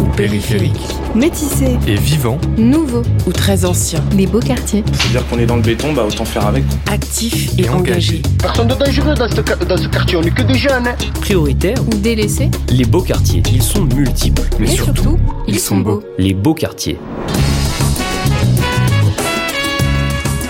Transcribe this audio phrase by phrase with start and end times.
[0.00, 0.80] ou périphérique
[1.14, 1.78] Métissés.
[1.86, 2.38] et vivant.
[2.58, 3.02] Nouveaux.
[3.26, 4.84] ou très anciens, Les beaux quartiers.
[4.92, 6.64] C'est-à-dire qu'on est dans le béton, bah autant faire avec.
[6.90, 8.16] actifs et, Et engagés.
[8.16, 10.86] engagés, Personne de dangereux dans ce, dans ce quartier, on n'est que des jeunes.
[10.88, 10.94] hein.
[11.20, 12.50] Prioritaires, Ou délaissés.
[12.70, 13.42] les beaux quartiers.
[13.52, 16.02] Ils sont multiples, mais surtout, ils sont beaux.
[16.18, 16.98] les beaux quartiers.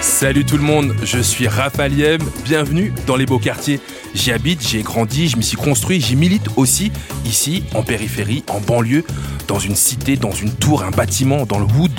[0.01, 3.80] Salut tout le monde, je suis Raphaël Yem, bienvenue dans les beaux quartiers.
[4.14, 6.92] J'y habite, j'y ai grandi, je m'y suis construit, j'y milite aussi,
[7.27, 9.04] ici, en périphérie, en banlieue,
[9.48, 11.92] dans une cité, dans une tour, un bâtiment, dans le Wood,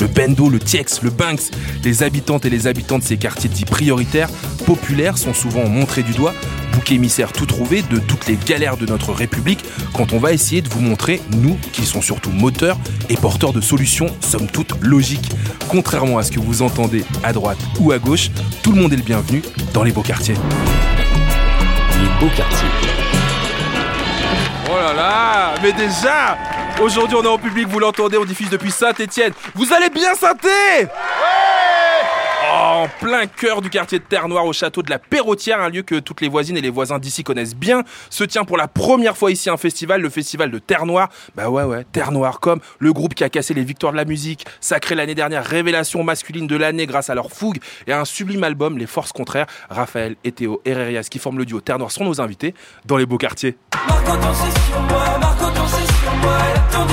[0.00, 1.50] le Bendo, le Tiex, le Banks.
[1.84, 4.30] Les habitantes et les habitants de ces quartiers dits prioritaires,
[4.66, 6.34] populaires, sont souvent montrés du doigt,
[6.72, 10.62] bouc émissaire tout trouvé de toutes les galères de notre République, quand on va essayer
[10.62, 15.30] de vous montrer, nous, qui sont surtout moteurs et porteurs de solutions, somme toute logiques.
[15.68, 18.30] Contrairement à ce que vous entendez à droite ou à gauche,
[18.62, 19.42] tout le monde est le bienvenu
[19.74, 20.34] dans les beaux quartiers.
[21.98, 22.68] Les beaux quartiers.
[24.70, 26.36] Oh là là, mais déjà
[26.80, 29.32] Aujourd'hui on est en public, vous l'entendez, on diffuse depuis Saint-Étienne.
[29.54, 30.88] Vous allez bien Saint-É Oh,
[32.50, 35.96] en plein cœur du quartier de Terre-Noire, au château de la Perrotière, un lieu que
[35.96, 39.30] toutes les voisines et les voisins d'ici connaissent bien, se tient pour la première fois
[39.30, 41.08] ici un festival, le festival de Terre-Noire.
[41.34, 44.46] Bah ouais, ouais, Terre-Noire, comme le groupe qui a cassé les victoires de la musique,
[44.60, 48.44] sacré l'année dernière révélation masculine de l'année grâce à leur fougue et à un sublime
[48.44, 49.46] album, Les Forces Contraires.
[49.70, 53.18] Raphaël et Théo Herrerias, qui forment le duo Terre-Noire, sont nos invités dans les beaux
[53.18, 53.56] quartiers.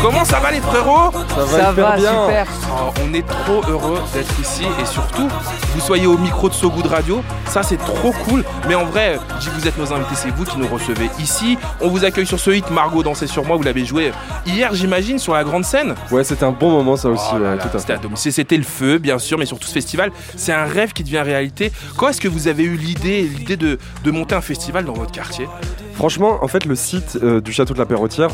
[0.02, 1.11] Comment ça va les frérots
[1.50, 2.45] Ça va, super.
[2.72, 5.28] Oh, on est trop heureux d'être ici et surtout,
[5.73, 8.44] vous soyez au micro de So Good Radio, ça c'est trop cool.
[8.67, 11.09] Mais en vrai, je dis que vous êtes nos invités, c'est vous qui nous recevez
[11.19, 11.58] ici.
[11.81, 14.11] On vous accueille sur ce hit Margot Dansez sur moi, vous l'avez joué
[14.45, 15.95] hier, j'imagine, sur la grande scène.
[16.11, 18.00] Ouais, c'était un bon moment ça aussi, Oh là ouais, là, tout à c'était fait.
[18.00, 18.34] à domicile.
[18.34, 21.72] C'était le feu, bien sûr, mais surtout ce festival, c'est un rêve qui devient réalité.
[21.97, 25.12] Quand est-ce que vous avez eu l'idée, l'idée de, de monter un festival dans votre
[25.12, 25.47] quartier?
[25.95, 28.29] Franchement, en fait, le site euh, du château de la Perrotière,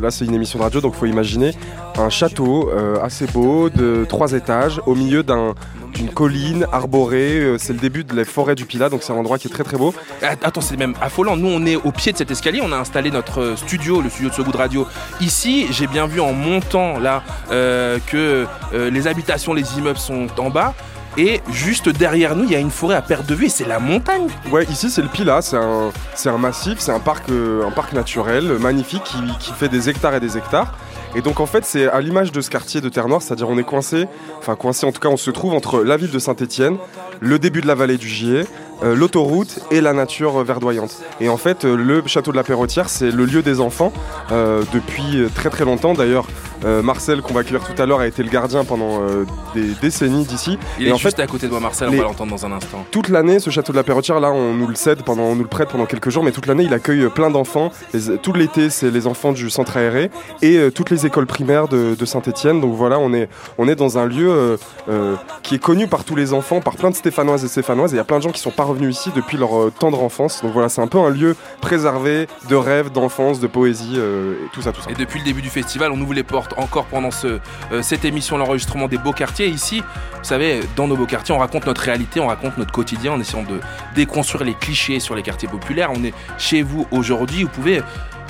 [0.00, 1.50] là c'est une émission de radio, donc faut imaginer
[1.98, 5.54] un château euh, assez beau de trois étages au milieu d'un
[5.92, 7.38] d'une colline arborée.
[7.38, 9.50] euh, c'est le début de la forêt du Pilat, donc c'est un endroit qui est
[9.50, 9.92] très très beau.
[10.22, 11.36] Ah, Attends, c'est même affolant.
[11.36, 12.60] Nous, on est au pied de cet escalier.
[12.62, 14.86] On a installé notre studio, le studio de So Good Radio.
[15.20, 20.74] Ici, j'ai bien vu en montant là que les habitations, les immeubles sont en bas.
[21.16, 23.78] Et juste derrière nous, il y a une forêt à perte de vue c'est la
[23.78, 24.26] montagne.
[24.50, 29.02] Ouais, ici c'est le Pilat, c'est un, massif, c'est un parc, euh, naturel magnifique
[29.38, 30.74] qui, fait des hectares et des hectares.
[31.14, 33.64] Et donc en fait c'est à l'image de ce quartier de Terre-Noire, c'est-à-dire on est
[33.64, 34.08] coincé,
[34.38, 36.76] enfin coincé en tout cas on se trouve entre la ville de Saint-Étienne,
[37.20, 38.46] le début de la vallée du Gier,
[38.82, 40.96] euh, l'autoroute et la nature verdoyante.
[41.20, 43.92] Et en fait euh, le château de la Perrotière c'est le lieu des enfants
[44.30, 45.94] depuis très très longtemps.
[45.94, 46.26] D'ailleurs
[46.64, 49.68] euh, Marcel qu'on va accueillir tout à l'heure a été le gardien pendant euh, des
[49.82, 50.58] décennies d'ici.
[50.78, 51.88] Il Et est en juste fait, à côté de moi, Marcel.
[51.90, 52.84] les- On va l'entendre dans un instant.
[52.90, 55.42] toute l'année, ce château de la Perrotière, là, on nous le cède pendant, on nous
[55.42, 57.70] le prête pendant quelques jours, mais toute l'année, il accueille plein d'enfants.
[57.92, 60.10] Les- Tout l'été, c'est les enfants du centre aéré
[60.42, 62.60] et euh, toutes les écoles primaires de, de Saint-Étienne.
[62.60, 64.56] Donc voilà, on est, on est dans un lieu euh,
[64.88, 67.92] euh, qui est connu par tous les enfants, par plein de Stéphanoises et Stéphanoises.
[67.92, 69.72] Et il y a plein de gens qui sont pas revenus ici depuis leur euh,
[69.78, 70.42] tendre enfance.
[70.42, 74.48] Donc voilà, c'est un peu un lieu préservé de rêves, d'enfance, de poésie, euh, et
[74.52, 74.90] tout ça, tout ça.
[74.90, 77.38] Et depuis le début du festival, on ouvre les portes encore pendant euh,
[77.82, 79.48] cette émission, l'enregistrement des beaux quartiers.
[79.48, 83.12] Ici, vous savez, dans nos beaux quartiers, on raconte notre réalité, on raconte notre quotidien
[83.12, 83.60] en essayant de
[83.94, 85.90] déconstruire les clichés sur les quartiers populaires.
[85.94, 87.44] On est chez vous aujourd'hui.
[87.44, 87.82] Vous pouvez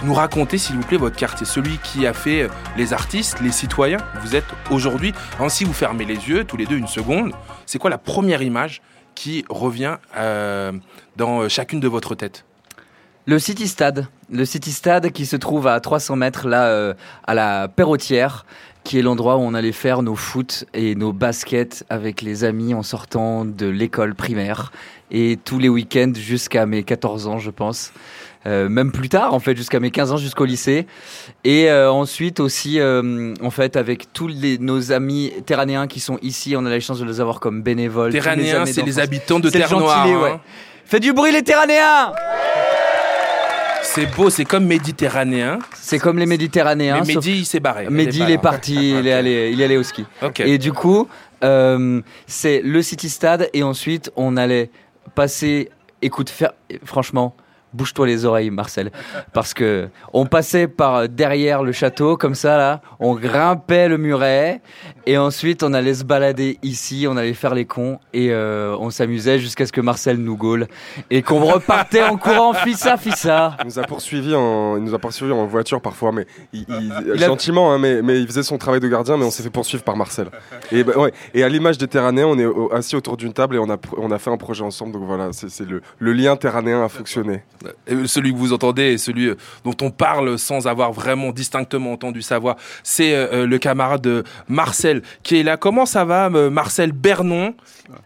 [0.03, 3.99] nous raconter, s'il vous plaît, votre quartier, celui qui a fait les artistes, les citoyens.
[4.23, 5.13] Vous êtes aujourd'hui.
[5.39, 7.33] Alors, si vous fermez les yeux, tous les deux, une seconde,
[7.67, 8.83] c'est quoi la première image
[9.15, 10.73] qui revient euh,
[11.17, 12.45] dans euh, chacune de votre tête?
[13.27, 14.07] Le City Stade.
[14.31, 16.95] Le City Stade qui se trouve à 300 mètres là euh,
[17.27, 18.45] à la Perrotière,
[18.85, 22.75] qui est l'endroit où on allait faire nos foot et nos baskets avec les amis
[22.75, 24.73] en sortant de l'école primaire
[25.11, 27.93] et tous les week-ends jusqu'à mes 14 ans, je pense.
[28.47, 30.87] Euh, même plus tard, en fait, jusqu'à mes 15 ans, jusqu'au lycée.
[31.45, 36.19] Et euh, ensuite aussi, euh, en fait, avec tous les, nos amis terranéens qui sont
[36.21, 38.13] ici, on a la chance de les avoir comme bénévoles.
[38.13, 40.07] Terranéens, c'est les habitants de Terre Noire.
[40.07, 40.31] ouais.
[40.33, 40.41] hein.
[40.85, 42.13] Faites du bruit les terranéens
[43.95, 45.61] C'est beau, c'est comme méditerranéen.
[45.77, 47.01] C'est comme les Méditerranéens.
[47.07, 47.89] Mais Mehdi, il s'est barré.
[47.89, 50.05] Mehdi, il est parti, il, est allé, il est allé au ski.
[50.41, 51.07] Et du coup,
[51.45, 54.71] euh, c'est le City Stade et ensuite on allait
[55.15, 55.71] passer.
[56.03, 56.55] Écoute, faire-
[56.85, 57.37] franchement,
[57.75, 58.91] bouge-toi les oreilles, Marcel,
[59.33, 64.61] parce que on passait par derrière le château comme ça là, on grimpait le muret.
[65.07, 67.99] Et ensuite on allait se balader ici, on allait faire les cons.
[68.13, 70.67] Et euh, on s'amusait jusqu'à ce que Marcel nous gaule.
[71.11, 72.53] Et qu'on repartait en courant.
[72.55, 73.57] Fissa fissa.
[73.61, 76.93] Il nous a poursuivi en, il nous a poursuivi en voiture parfois, mais il, il-
[77.17, 79.43] Il a- gentiment, hein, mais, mais il faisait son travail de gardien, mais on s'est
[79.43, 80.29] fait poursuivre par Marcel.
[80.73, 83.57] Et, bah, ouais, et à l'image des Terranéens, on est au- assis autour d'une table
[83.57, 84.93] et on a, pr- on a fait un projet ensemble.
[84.93, 87.43] Donc voilà, c'est c'est le, le lien terranéen a fonctionné.
[88.07, 92.23] Celui que vous entendez et celui euh, dont on parle sans avoir vraiment distinctement entendu
[92.23, 95.57] sa voix, c'est euh, euh, le camarade de Marcel qui est là.
[95.57, 97.55] Comment ça va, Marcel Bernon,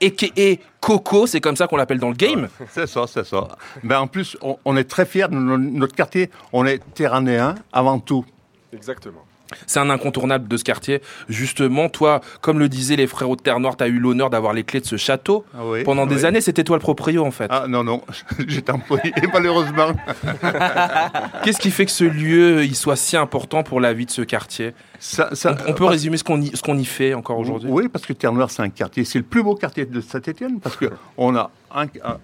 [0.01, 3.49] et Coco, c'est comme ça qu'on l'appelle dans le game C'est ça, c'est ça.
[3.85, 6.31] Ben, en plus, on, on est très fiers de no- notre quartier.
[6.53, 8.25] On est terranéen avant tout.
[8.73, 9.25] Exactement.
[9.67, 11.01] C'est un incontournable de ce quartier.
[11.29, 14.53] Justement, toi, comme le disaient les frérots de Terre Noire, tu as eu l'honneur d'avoir
[14.53, 15.45] les clés de ce château.
[15.55, 16.25] Ah oui, Pendant des oui.
[16.27, 17.47] années, c'était toi le proprio en fait.
[17.51, 18.03] Ah non, non,
[18.47, 19.93] j'étais employé, malheureusement.
[21.45, 24.23] Qu'est-ce qui fait que ce lieu il soit si important pour la vie de ce
[24.23, 24.75] quartier?
[24.99, 27.39] Ça- ça- On, on peut parce- résumer ce qu'on y, ce qu'on y fait encore
[27.39, 27.71] aujourd'hui?
[27.71, 29.05] Oui, parce que Terre-Noire, c'est un quartier.
[29.05, 30.87] C'est le plus beau quartier de Saint-Etienne parce que
[31.17, 31.85] on a un.
[31.85, 32.19] un-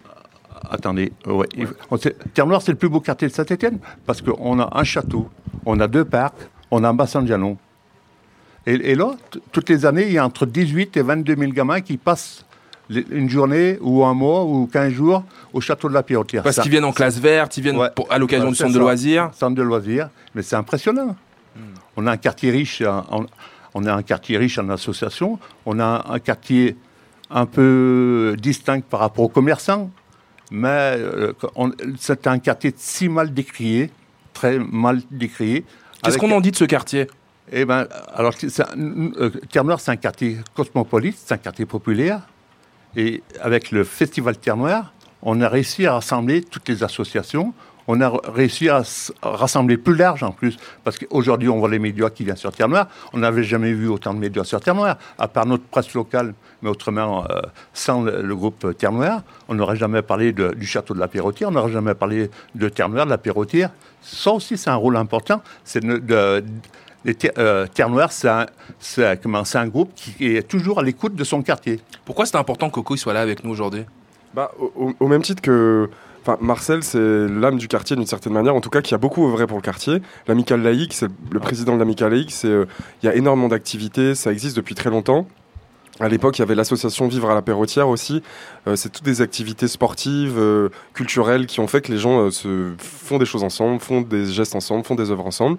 [0.71, 1.47] attendez, ouais,
[1.99, 5.29] sait- Terre-Noire, c'est le plus beau quartier de Saint-Etienne parce qu'on a un château,
[5.67, 6.35] on a deux parcs,
[6.75, 7.57] on a un bassin de jalons.
[8.67, 9.13] Et, et là,
[9.53, 12.45] toutes les années, il y a entre 18 et 22 000 gamins qui passent
[12.91, 16.43] une journée ou un mois ou 15 jours au château de la Pirotière.
[16.43, 17.91] Parce qu'ils viennent en classe verte, ils viennent Ouais.
[17.95, 19.31] pour- à l'occasion du centre de loisirs.
[19.35, 21.17] Centre de loisirs, mais c'est impressionnant.
[21.97, 23.27] On a un quartier riche, en-
[23.75, 26.77] on a un quartier riche en association, on a un quartier
[27.31, 29.91] un peu distinct par rapport aux commerçants,
[30.51, 31.33] mais euh,
[31.99, 33.91] c'est un quartier si mal décrié,
[34.33, 35.65] très mal décrié.
[36.05, 37.07] Qu'est-ce qu'on en dit de ce quartier
[37.53, 42.21] eh ben, alors, c'est un- euh, Terre-Noire, c'est un quartier cosmopolite, c'est un quartier populaire.
[42.97, 47.53] Et avec le Festival Terre-Noire, on a réussi à rassembler toutes les associations.
[47.87, 48.83] On a réussi à
[49.23, 50.57] rassembler plus large en plus.
[50.85, 52.89] Parce qu'aujourd'hui, on voit les médias qui viennent sur Terre-Noire.
[53.13, 56.33] On n'avait jamais vu autant de médias sur Terre-Noire, à part notre presse locale.
[56.63, 57.43] Mais autrement, euh,
[57.75, 61.49] sans le, le groupe Terre-Noire, on n'aurait jamais parlé de- du château de la Perrotière,
[61.49, 63.71] on n'aurait jamais parlé de Terre-Noire, de la Perrotière.
[64.01, 65.43] Ça aussi, c'est un rôle important.
[65.65, 66.43] C'est de, de-
[67.05, 68.47] les Ter- euh, Terre-Noire, c'est un,
[68.81, 71.81] c'est- comment, c'est un groupe qui est toujours à l'écoute de son quartier.
[72.07, 73.85] Pourquoi c'est important que Coco soit là avec nous aujourd'hui?
[74.33, 75.91] Bah, au, au- au même titre que.
[76.27, 79.27] Enfin, Marcel, c'est l'âme du quartier d'une certaine manière, en tout cas qui a beaucoup
[79.27, 80.01] œuvré pour le quartier.
[80.27, 82.65] L'Amicale Laïque, c'est le président de l'Amicale Laïque, euh,
[83.03, 85.27] il y a énormément d'activités, ça existe depuis très longtemps.
[86.01, 88.23] À l'époque, il y avait l'association Vivre à la Perrotière aussi.
[88.67, 92.73] Euh, c'est toutes des activités sportives, euh, culturelles qui ont fait que les gens se
[92.79, 95.59] font des choses ensemble, font des gestes ensemble, font des œuvres ensemble.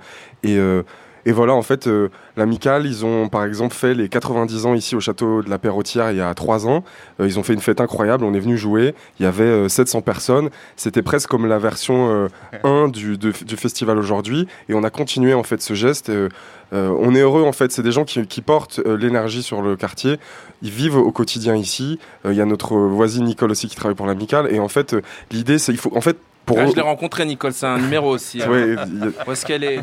[1.25, 4.95] Et voilà, en fait, euh, l'Amicale, ils ont par exemple fait les 90 ans ici
[4.95, 6.83] au château de la Perrotière il y a 3 ans.
[7.19, 8.94] Euh, ils ont fait une fête incroyable, on est venu jouer.
[9.19, 10.50] Il y avait euh, 700 personnes.
[10.75, 12.27] C'était presque comme la version euh,
[12.63, 14.48] 1 du, de- du festival aujourd'hui.
[14.69, 16.10] Et on a continué en fait ce geste.
[16.10, 16.30] Euh,
[16.74, 19.75] euh, on est heureux en fait, c'est des gens qui, portent euh, l'énergie sur le
[19.75, 20.18] quartier.
[20.62, 22.00] Ils vivent au quotidien ici.
[22.25, 24.48] Euh, Il y a notre voisine Nicole aussi qui travaille pour l'Amicale.
[24.54, 25.01] Et en fait, euh,
[25.31, 28.09] l'idée c'est il faut en fait pour Ah, Je l'ai rencontré, Nicole, c'est un numéro
[28.12, 28.42] aussi.
[28.42, 28.47] hein.
[28.77, 29.80] A- Où est-ce qu'elle est?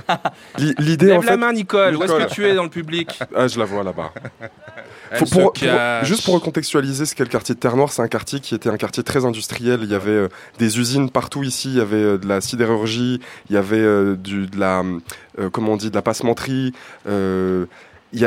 [0.58, 1.96] L'i- l'idée Lève en la main, Nicole.
[1.96, 3.18] Où est-ce que tu es dans le public?
[3.34, 4.12] Ah, je la vois là-bas.
[5.14, 8.40] Faut- pour- pour- juste pour recontextualiser ce qu'est le quartier de Terre-Noire, c'est un quartier
[8.40, 9.80] qui était un quartier très industriel.
[9.82, 10.28] Il y avait euh,
[10.58, 11.68] des usines partout ici.
[11.68, 13.20] Il y avait euh, de la sidérurgie,
[13.50, 14.82] il y avait euh, du, de la,
[15.52, 16.72] comment on dit, de la passementerie.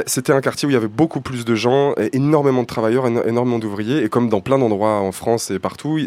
[0.08, 3.26] C'était un quartier où il y avait beaucoup plus de gens, énormément de travailleurs, éno-
[3.28, 4.04] énormément d'ouvriers.
[4.04, 6.00] Et comme dans plein d'endroits en France et partout,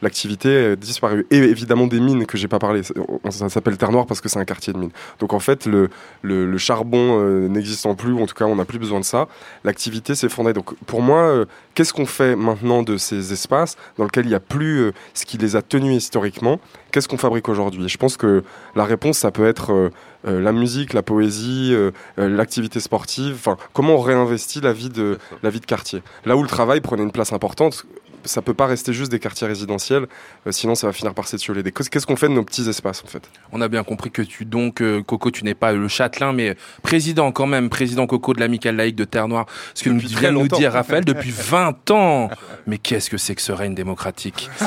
[0.00, 1.26] l'activité a disparu.
[1.30, 2.82] Et évidemment des mines que j'ai pas parlé.
[2.84, 4.92] Ça s'appelle Terre Noire parce que c'est un quartier de mines.
[5.18, 8.78] Donc en fait, le charbon euh, n'existant plus, ou en tout cas, on n'a plus
[8.78, 9.26] besoin de ça.
[9.64, 10.52] L'activité s'effondrait.
[10.52, 14.34] Donc pour moi, euh, qu'est-ce qu'on fait maintenant de ces espaces dans lesquels il n'y
[14.34, 16.60] a plus euh, ce qui les a tenus historiquement?
[16.90, 17.88] Qu'est-ce qu'on fabrique aujourd'hui?
[17.88, 18.42] Je pense que
[18.74, 19.90] la réponse, ça peut être euh,
[20.26, 23.34] euh, la musique, la poésie, euh, l'activité sportive.
[23.34, 26.02] Enfin, comment on réinvestit la vie de la vie de quartier?
[26.24, 27.84] Là où le travail prenait une place importante.
[28.24, 30.06] Ça peut pas rester juste des quartiers résidentiels,
[30.46, 31.62] euh, sinon ça va finir par s'étioler.
[31.62, 33.22] Qu'est-ce qu'on fait de nos petits espaces en fait?
[33.52, 36.56] On a bien compris que tu, donc, euh, Coco, tu n'es pas le châtelain, mais
[36.82, 39.46] président quand même, président Coco de l'Amicale Laïque de Terre-Noire.
[39.74, 42.30] Ce que nous Depuis très vient de nous dire Raphaël depuis 20 ans.
[42.66, 44.50] Mais qu'est-ce que c'est que ce règne démocratique?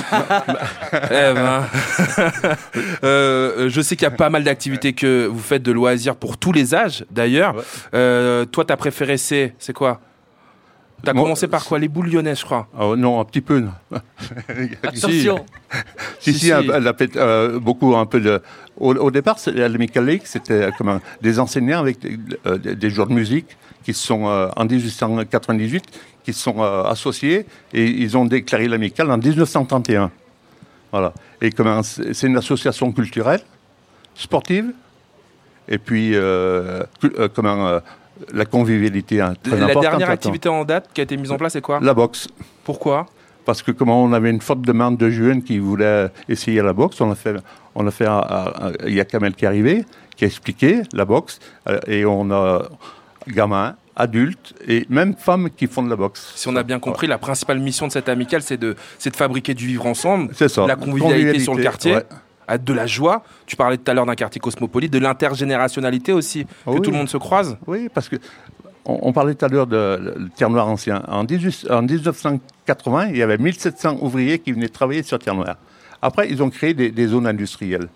[0.93, 1.65] Eh ben,
[3.03, 6.38] euh, je sais qu'il y a pas mal d'activités que vous faites de loisirs pour
[6.38, 7.55] tous les âges, d'ailleurs.
[7.55, 8.45] Ouais.
[8.51, 10.00] Toi, ta préférée, c'est, c'est quoi?
[11.03, 12.67] T'as Moi, commencé par quoi Les boules lyonnaises, je crois.
[12.77, 13.65] Ah, non, un petit peu.
[14.83, 15.45] Attention.
[16.19, 16.51] Si, Si, si, si.
[16.51, 18.41] un- elle a fait euh, beaucoup un peu de.
[18.77, 22.17] Au, au départ, c'est- à l'Amical League, c'était euh, comme un- des enseignants avec des,
[22.45, 25.83] euh, des- des joueurs de musique qui sont euh, en 1898
[26.24, 30.10] qui sont euh, associés et ils ont déclaré l'Amical en 1931.
[30.91, 31.13] Voilà.
[31.41, 31.50] Et
[31.83, 33.41] c'est c'est une association culturelle,
[34.15, 34.72] sportive,
[35.67, 37.79] et puis euh, cu- euh, comment euh,
[38.34, 39.22] la convivialité.
[39.22, 41.79] hein, très La dernière activité en date qui a été mise en place, c'est quoi
[41.82, 42.27] La boxe.
[42.63, 43.08] Pourquoi
[43.46, 47.00] Parce que comment on avait une forte demande de jeunes qui voulaient essayer la boxe,
[47.01, 47.36] on a fait,
[47.75, 48.08] on a fait,
[48.88, 52.29] il y a Kamel qui est arrivé, qui a expliqué la boxe, euh, et on
[52.32, 52.70] a
[53.27, 56.34] gamins, adultes et même femmes qui font de la boxe.
[56.36, 59.15] Si on a bien compris, la principale mission de cette amicale, c'est de, c'est de
[59.15, 60.65] fabriquer du vivre ensemble, C'est ça.
[60.65, 62.05] la convivialité, sur le quartier, ouais.
[62.47, 63.23] À de la joie.
[63.45, 66.81] Tu parlais tout à l'heure d'un quartier cosmopolite, de l'intergénérationnalité aussi, que oui.
[66.81, 67.57] tout le monde se croise.
[67.67, 68.17] Oui, parce que
[68.85, 71.03] on, on parlait tout à l'heure de le Terre Noir ancien.
[71.07, 75.55] En, 18 en 1980, il y avait 1700 ouvriers qui venaient travailler sur Terre Noir.
[76.01, 77.88] Après, ils ont créé des, des zones industrielles.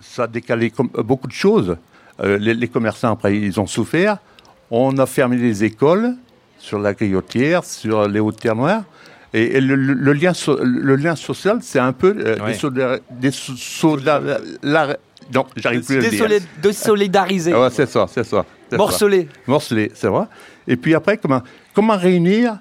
[0.00, 1.76] Ça a décalé comme- euh, beaucoup de choses.
[2.22, 4.18] Euh, les, les commerçants, après, ils ont souffert.
[4.70, 6.14] On a fermé les écoles
[6.58, 8.84] sur la griotière, sur les hautes terres noires.
[9.32, 12.52] Et, et le, le- le lien, so- le lien social, c'est un peu euh, Ouais.
[12.52, 14.20] des, solidar- des so- solidar-
[14.62, 14.96] la-
[15.32, 16.10] non, j'arrive plus à le dire.
[16.10, 17.52] Désolé de solidariser.
[17.54, 18.44] Ah ouais, c'est ça, c'est ça.
[18.72, 19.28] Morcelé.
[19.46, 20.24] Morcelé, c'est vrai.
[20.66, 21.42] Et puis après, comment,
[21.74, 22.58] comment réunir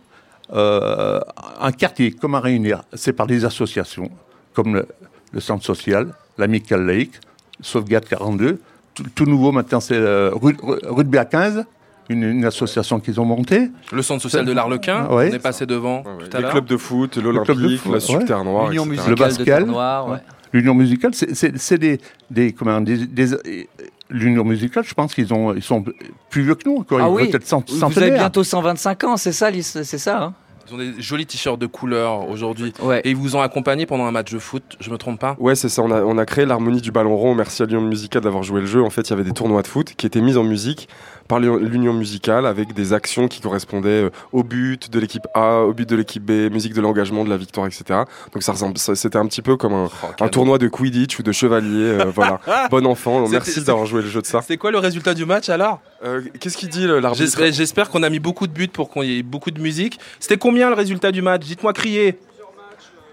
[0.53, 1.19] euh,
[1.59, 2.83] un quartier Comment réunir?
[2.93, 4.09] C'est par des associations,
[4.53, 4.87] comme le,
[5.33, 7.19] le Centre social, l'Amicale laïque,
[7.61, 8.59] Sauvegarde 42.
[8.93, 11.65] Tout, tout nouveau maintenant, c'est euh, rue, rue- rue de Béa 15,
[12.09, 13.69] une, une association qu'ils ont montée.
[13.91, 15.29] Le centre social de l'Arlequin, Ah ouais.
[15.31, 16.27] on est passé devant Ouais, ouais.
[16.29, 16.51] tout à Les l'heure.
[16.51, 18.25] clubs de foot, club de l'Olympique, foot, la Sup ouais.
[18.25, 19.65] Terre Noire, L'Union musicale de Bascal.
[19.65, 20.17] Noire, ouais.
[20.51, 21.99] L'Union musicale, c'est- des,
[22.31, 23.67] des, comment, des, des-
[24.09, 25.85] L'Union musicale, je pense qu'ils ont, ils sont
[26.31, 26.99] plus vieux que nous encore.
[26.99, 30.33] Ah ils oui, peut-être cent- vous avez bientôt 125 ans, c'est ça, c'est ça hein
[30.67, 32.73] Ils ont des jolis t-shirts de couleur aujourd'hui.
[32.81, 33.01] Ouais.
[33.03, 35.53] Et ils vous ont accompagné pendant un match de foot, je me trompe pas Ouais,
[35.53, 35.83] c'est ça.
[35.83, 37.35] On a, on a créé l'harmonie du ballon rond.
[37.35, 38.81] Merci à l'Union musicale d'avoir joué le jeu.
[38.81, 40.89] En fait, il y avait des tournois de foot qui étaient mis en musique
[41.29, 45.73] par l'Union- musicale avec des actions qui correspondaient euh, au but de l'équipe A, au
[45.73, 48.01] but de l'équipe B, musique de l'engagement, de la victoire, etc.
[48.33, 51.23] Donc ça ressemble, c'était un petit peu comme un, Oh, un tournoi de Quidditch ou
[51.23, 51.69] de chevalier.
[51.99, 52.39] euh, voilà.
[52.71, 53.25] Bon enfant.
[53.25, 54.41] C'était- Merci d'avoir joué le jeu de ça.
[54.45, 55.79] C'est quoi le résultat du match alors?
[56.03, 57.15] Euh, Qu'est-ce qu'il dit l'arbitre?
[57.15, 59.99] J'espère j'espère qu'on a mis beaucoup de buts pour qu'il y ait beaucoup de musique.
[60.19, 61.43] C'était combien le résultat du match?
[61.45, 62.17] Dites-moi crier.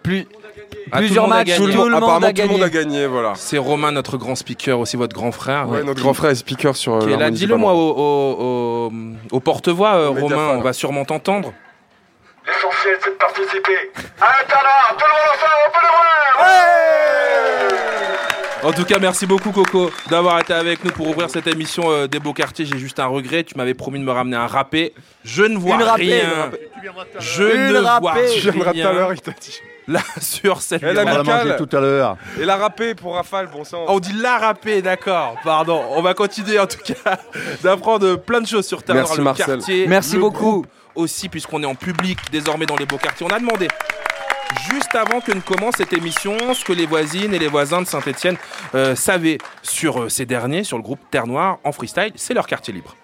[0.02, 0.24] Plus,
[0.92, 1.58] Ah, plusieurs tout le monde a matchs, gagné.
[1.58, 3.06] tout le monde Apparemment, a tout le monde a gagné.
[3.06, 3.32] Voilà.
[3.34, 5.68] C'est Romain, notre grand speaker, aussi votre grand frère.
[5.68, 6.94] Ouais, notre grand frère est speaker sur.
[6.94, 7.30] euh, Qui est là.
[7.30, 8.92] Dis-le moi au, au- au-
[9.36, 10.08] au porte-voix, euh.
[10.10, 11.52] Romain, on va sûrement t'entendre.
[12.46, 13.90] L'essentiel, c'est de participer.
[14.20, 15.88] À l'intérieur, tout le monde ensemble, on peut le
[18.60, 21.90] voir En tout cas, merci beaucoup Coco d'avoir été avec nous pour ouvrir cette émission
[21.90, 22.64] euh, des beaux quartiers.
[22.64, 24.92] J'ai juste un regret, tu m'avais promis de me ramener un râpé.
[25.24, 26.24] Je ne vois Une rien.
[26.84, 26.90] une.
[27.18, 28.26] Je Une ne vois râpée.
[28.32, 29.60] Tu viendras tout à rien l'heure, il t'a dit.
[29.88, 32.16] Là sur cette Elle a mis mangé tout à l'heure.
[32.40, 33.84] Et la râpée pour Rafale, bon sang.
[33.88, 35.36] On dit la râpée, d'accord.
[35.44, 35.82] Pardon.
[35.90, 37.18] On va continuer en tout cas
[37.62, 39.46] d'apprendre plein de choses sur Terre Merci, le Marcel.
[39.46, 39.86] quartier.
[39.86, 40.38] Merci le beaucoup.
[40.38, 43.26] groupe Aussi, puisqu'on est en public désormais dans les beaux quartiers.
[43.28, 43.68] On a demandé
[44.70, 47.86] juste avant que ne commence cette émission ce que les voisines et les voisins de
[47.86, 48.36] Saint-Etienne
[48.94, 52.12] savaient sur euh, ces derniers, sur le groupe Terre Noire en freestyle.
[52.14, 52.94] C'est leur quartier libre.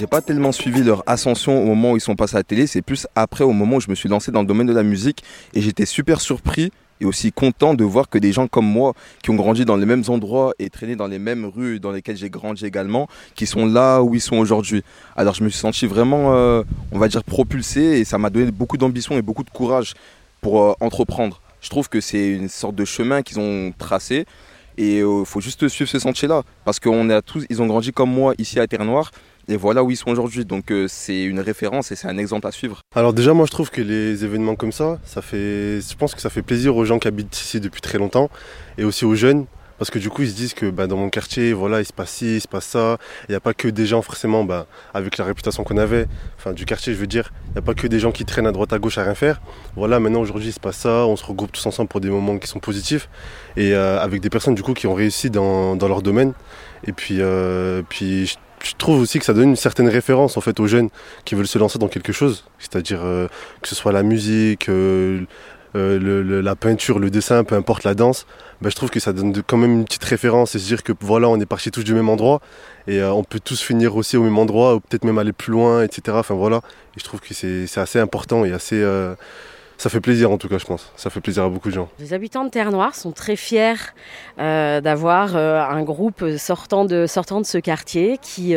[0.00, 2.66] J'ai pas tellement suivi leur ascension au moment où ils sont passés à la télé,
[2.66, 4.82] c'est plus après au moment où je me suis lancé dans le domaine de la
[4.82, 8.94] musique et j'étais super surpris et aussi content de voir que des gens comme moi
[9.22, 12.16] qui ont grandi dans les mêmes endroits et traîné dans les mêmes rues dans lesquelles
[12.16, 14.82] j'ai grandi également, qui sont là où ils sont aujourd'hui.
[15.16, 18.50] Alors je me suis senti vraiment, euh, on va dire, propulsé et ça m'a donné
[18.50, 19.92] beaucoup d'ambition et beaucoup de courage
[20.40, 21.42] pour euh, entreprendre.
[21.60, 24.24] Je trouve que c'est une sorte de chemin qu'ils ont tracé
[24.80, 28.32] et il faut juste suivre ce sentier-là parce qu'on tous, ils ont grandi comme moi
[28.38, 29.10] ici à Terre Noire
[29.46, 30.46] et voilà où ils sont aujourd'hui.
[30.46, 32.80] Donc euh, c'est une référence et c'est un exemple à suivre.
[32.96, 36.20] Alors déjà moi je trouve que les événements comme ça, ça fait, je pense que
[36.22, 38.30] ça fait plaisir aux gens qui habitent ici depuis très longtemps
[38.78, 39.44] et aussi aux jeunes
[39.80, 41.92] parce que du coup ils se disent que bah, dans mon quartier voilà il se
[41.94, 42.98] passe ci, il se passe ça.
[43.28, 46.06] Il n'y a pas que des gens forcément bah, avec la réputation qu'on avait,
[46.36, 48.46] enfin du quartier je veux dire, il n'y a pas que des gens qui traînent
[48.46, 49.40] à droite à gauche à rien faire.
[49.76, 52.36] Voilà maintenant aujourd'hui il se passe ça, on se regroupe tous ensemble pour des moments
[52.36, 53.08] qui sont positifs
[53.56, 56.34] et euh, avec des personnes du coup qui ont réussi dans, dans leur domaine
[56.86, 58.36] et puis, euh, puis je,
[58.76, 60.90] trouve aussi que ça donne une certaine référence en fait aux jeunes
[61.24, 63.28] qui veulent se lancer dans quelque chose, c'est-à-dire euh,
[63.62, 64.68] que ce soit la musique,
[65.76, 68.26] euh, la peinture, le dessin, peu importe la danse,
[68.60, 70.92] bah, je trouve que ça donne quand même une petite référence et se dire que
[71.00, 72.40] voilà, on est partis tous du même endroit
[72.88, 75.52] et euh, on peut tous finir aussi au même endroit ou peut-être même aller plus
[75.52, 76.16] loin, etc.
[76.18, 76.58] Enfin voilà,
[76.96, 78.80] et je trouve que c'est assez important et assez.
[78.82, 79.14] euh,
[79.78, 80.92] ça fait plaisir en tout cas, je pense.
[80.96, 81.88] Ça fait plaisir à beaucoup de gens.
[82.00, 83.94] Les habitants de Terre Noire sont très fiers
[84.36, 88.54] d'avoir un groupe sortant de, sortant de ce quartier qui,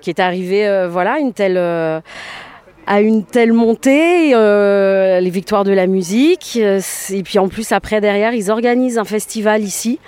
[0.00, 2.02] qui est arrivé, voilà, une telle,
[2.86, 6.58] à une telle montée, euh, les victoires de la musique.
[6.60, 9.98] euh, Et puis en plus, après, derrière, ils organisent un festival ici.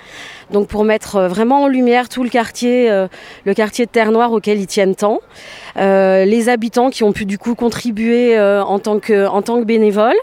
[0.51, 3.07] Donc pour mettre euh, vraiment en lumière tout le quartier, euh,
[3.45, 5.19] le quartier de Terre-Noire auquel ils tiennent tant.
[5.77, 9.59] Euh, les habitants qui ont pu du coup contribuer euh, en, tant que, en tant
[9.59, 10.15] que bénévoles.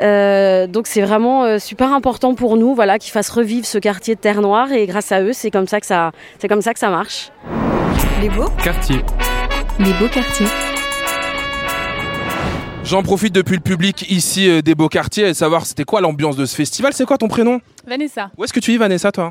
[0.00, 4.16] Euh, donc c'est vraiment euh, super important pour nous voilà, qu'ils fassent revivre ce quartier
[4.16, 4.72] de Terre-Noire.
[4.72, 7.30] Et grâce à eux, c'est comme, ça que ça- c'est comme ça que ça marche.
[8.22, 8.96] Les beaux Quartier.
[9.78, 10.46] Les beaux quartiers.
[12.84, 16.36] J'en profite depuis le public ici euh, des beaux quartiers et savoir c'était quoi l'ambiance
[16.36, 16.92] de ce festival.
[16.92, 17.60] C'est quoi ton prénom?
[17.86, 18.30] Vanessa.
[18.36, 19.30] Où est-ce que tu vis, Vanessa, toi?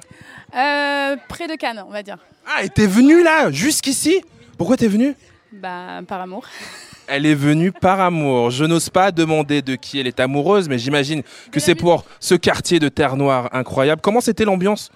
[0.55, 2.17] Euh, près de Cannes, on va dire.
[2.47, 4.21] Ah, et t'es venue là, jusqu'ici?
[4.57, 5.15] Pourquoi t'es venue?
[5.51, 6.45] Bah, par amour.
[7.07, 8.51] Elle est venue par amour.
[8.51, 12.35] Je n'ose pas demander de qui elle est amoureuse, mais j'imagine que c'est pour ce
[12.35, 13.99] quartier de Terre Noire incroyable.
[13.99, 14.91] Comment c'était l'ambiance?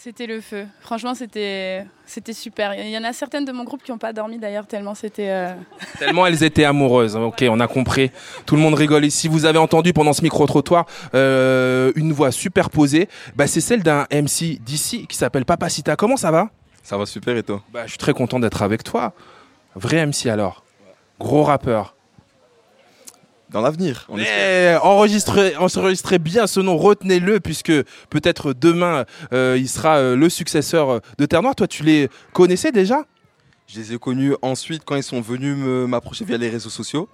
[0.00, 0.64] C'était le feu.
[0.80, 2.72] Franchement, c'était c'était super.
[2.74, 5.28] Il y en a certaines de mon groupe qui n'ont pas dormi d'ailleurs, tellement c'était.
[5.28, 5.52] euh,
[5.98, 7.16] Tellement elles étaient amoureuses.
[7.16, 8.12] Ok, on a compris.
[8.46, 9.26] Tout le monde rigole ici.
[9.26, 13.08] Vous avez entendu pendant ce micro-trottoir euh, une voix superposée.
[13.34, 15.96] Bah, c'est celle d'un MC d'ici qui s'appelle Papacita.
[15.96, 16.48] Comment ça va?
[16.84, 17.60] Ça va super et toi?
[17.72, 19.14] Bah, Je suis très content d'être avec toi.
[19.74, 20.62] Vrai MC alors.
[21.18, 21.96] Gros rappeur.
[23.50, 27.72] Dans l'avenir, on Eh, enregistrez, enregistrez bien ce nom, retenez-le, puisque
[28.10, 31.54] peut-être demain, euh, il sera euh, le successeur de Terre Noire.
[31.54, 33.06] Toi, tu les connaissais déjà?
[33.66, 35.56] Je les ai connus ensuite quand ils sont venus
[35.88, 37.08] m'approcher via les réseaux sociaux,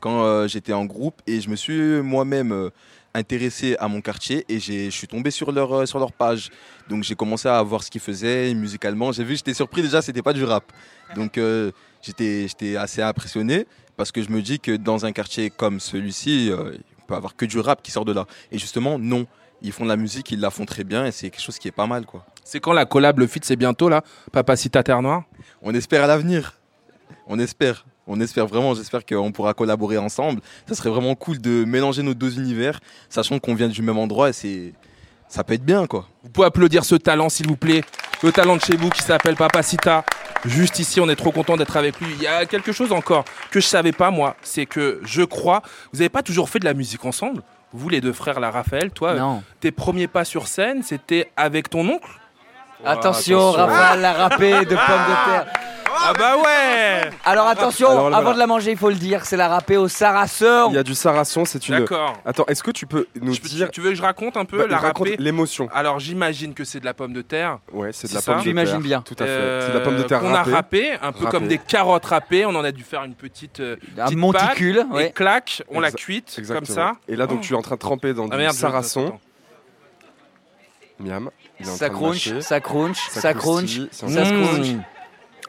[0.00, 2.70] quand euh, j'étais en groupe et je me suis moi-même euh,
[3.14, 6.50] intéressé à mon quartier et j'ai- je suis tombé sur leur, euh, sur leur page.
[6.88, 9.12] Donc j'ai commencé à voir ce qu'ils faisaient musicalement.
[9.12, 10.64] J'ai vu, j'étais surpris déjà, c'était pas du rap.
[11.14, 11.70] Donc euh,
[12.02, 16.72] j'étais assez impressionné parce que je me dis que dans un quartier comme celui-ci, euh,
[16.74, 18.26] il peut avoir que du rap qui sort de là.
[18.50, 19.26] Et justement, non.
[19.62, 21.68] Ils font de la musique, ils la font très bien et c'est quelque chose qui
[21.68, 22.26] est pas mal quoi.
[22.44, 24.02] C'est quand la collab, le feat, c'est bientôt là?
[24.30, 25.22] Papacita Terre Noire?
[25.62, 26.58] On espère à l'avenir.
[27.26, 27.86] On espère.
[28.06, 28.74] On espère vraiment.
[28.74, 30.42] J'espère qu'on pourra collaborer ensemble.
[30.68, 34.28] Ça serait vraiment cool de mélanger nos deux univers, sachant qu'on vient du même endroit
[34.28, 34.74] et c'est.
[35.34, 36.06] Ça peut être bien, quoi.
[36.22, 37.82] Vous pouvez applaudir ce talent, s'il vous plaît.
[38.22, 40.04] Le talent de chez vous qui s'appelle Papacita.
[40.44, 42.06] Juste ici, on est trop content d'être avec lui.
[42.16, 44.36] Il y a quelque chose encore que je savais pas, moi.
[44.42, 45.62] C'est que je crois,
[45.92, 47.42] vous n'avez pas toujours fait de la musique ensemble?
[47.72, 49.42] Vous, les deux frères, la Raphaël, toi, Non.
[49.58, 52.08] tes premiers pas sur scène, c'était avec ton oncle?
[52.84, 55.46] Attention, Raphaël l'a râpé de pommes de terre.
[55.96, 58.34] Ah bah ouais Alors attention, Alors, avant voilà.
[58.34, 60.66] de la manger, il faut le dire, c'est la râpée au sarrasin.
[60.70, 61.78] Il y a du sarrason, c'est une.
[61.78, 62.14] D'accord.
[62.24, 64.44] Attends, est-ce que tu peux nous Je peux- dire Tu veux que je raconte un
[64.44, 67.58] peu Bah, la raconte râpée l'émotion Alors j'imagine que c'est de la pomme de terre.
[67.72, 68.80] Ouais, c'est de C'est la ça pomme de Tu imagines terre.
[68.80, 69.00] bien.
[69.02, 69.30] Tout à fait.
[69.30, 70.52] Euh, c'est de la pomme de terre qu'on a râpée.
[70.52, 72.44] râpé, un peu comme des carottes râpées.
[72.46, 75.06] On en a dû faire une petite, euh, Un petite monticule, pâte, ouais.
[75.08, 76.66] Et clac, on l'a Exa- cuite Exactement.
[76.66, 76.92] comme ça.
[77.08, 79.06] Et là, donc, tu es en train de tremper dans Ah du merde, je- sarrason.
[79.06, 79.20] attends.
[81.00, 81.30] Miam.
[81.60, 82.40] Il est en Ça train de crunch, mâcher.
[82.40, 84.66] ça crunch, Ça ça crunch, croustille, c'est en ça train de- crunch.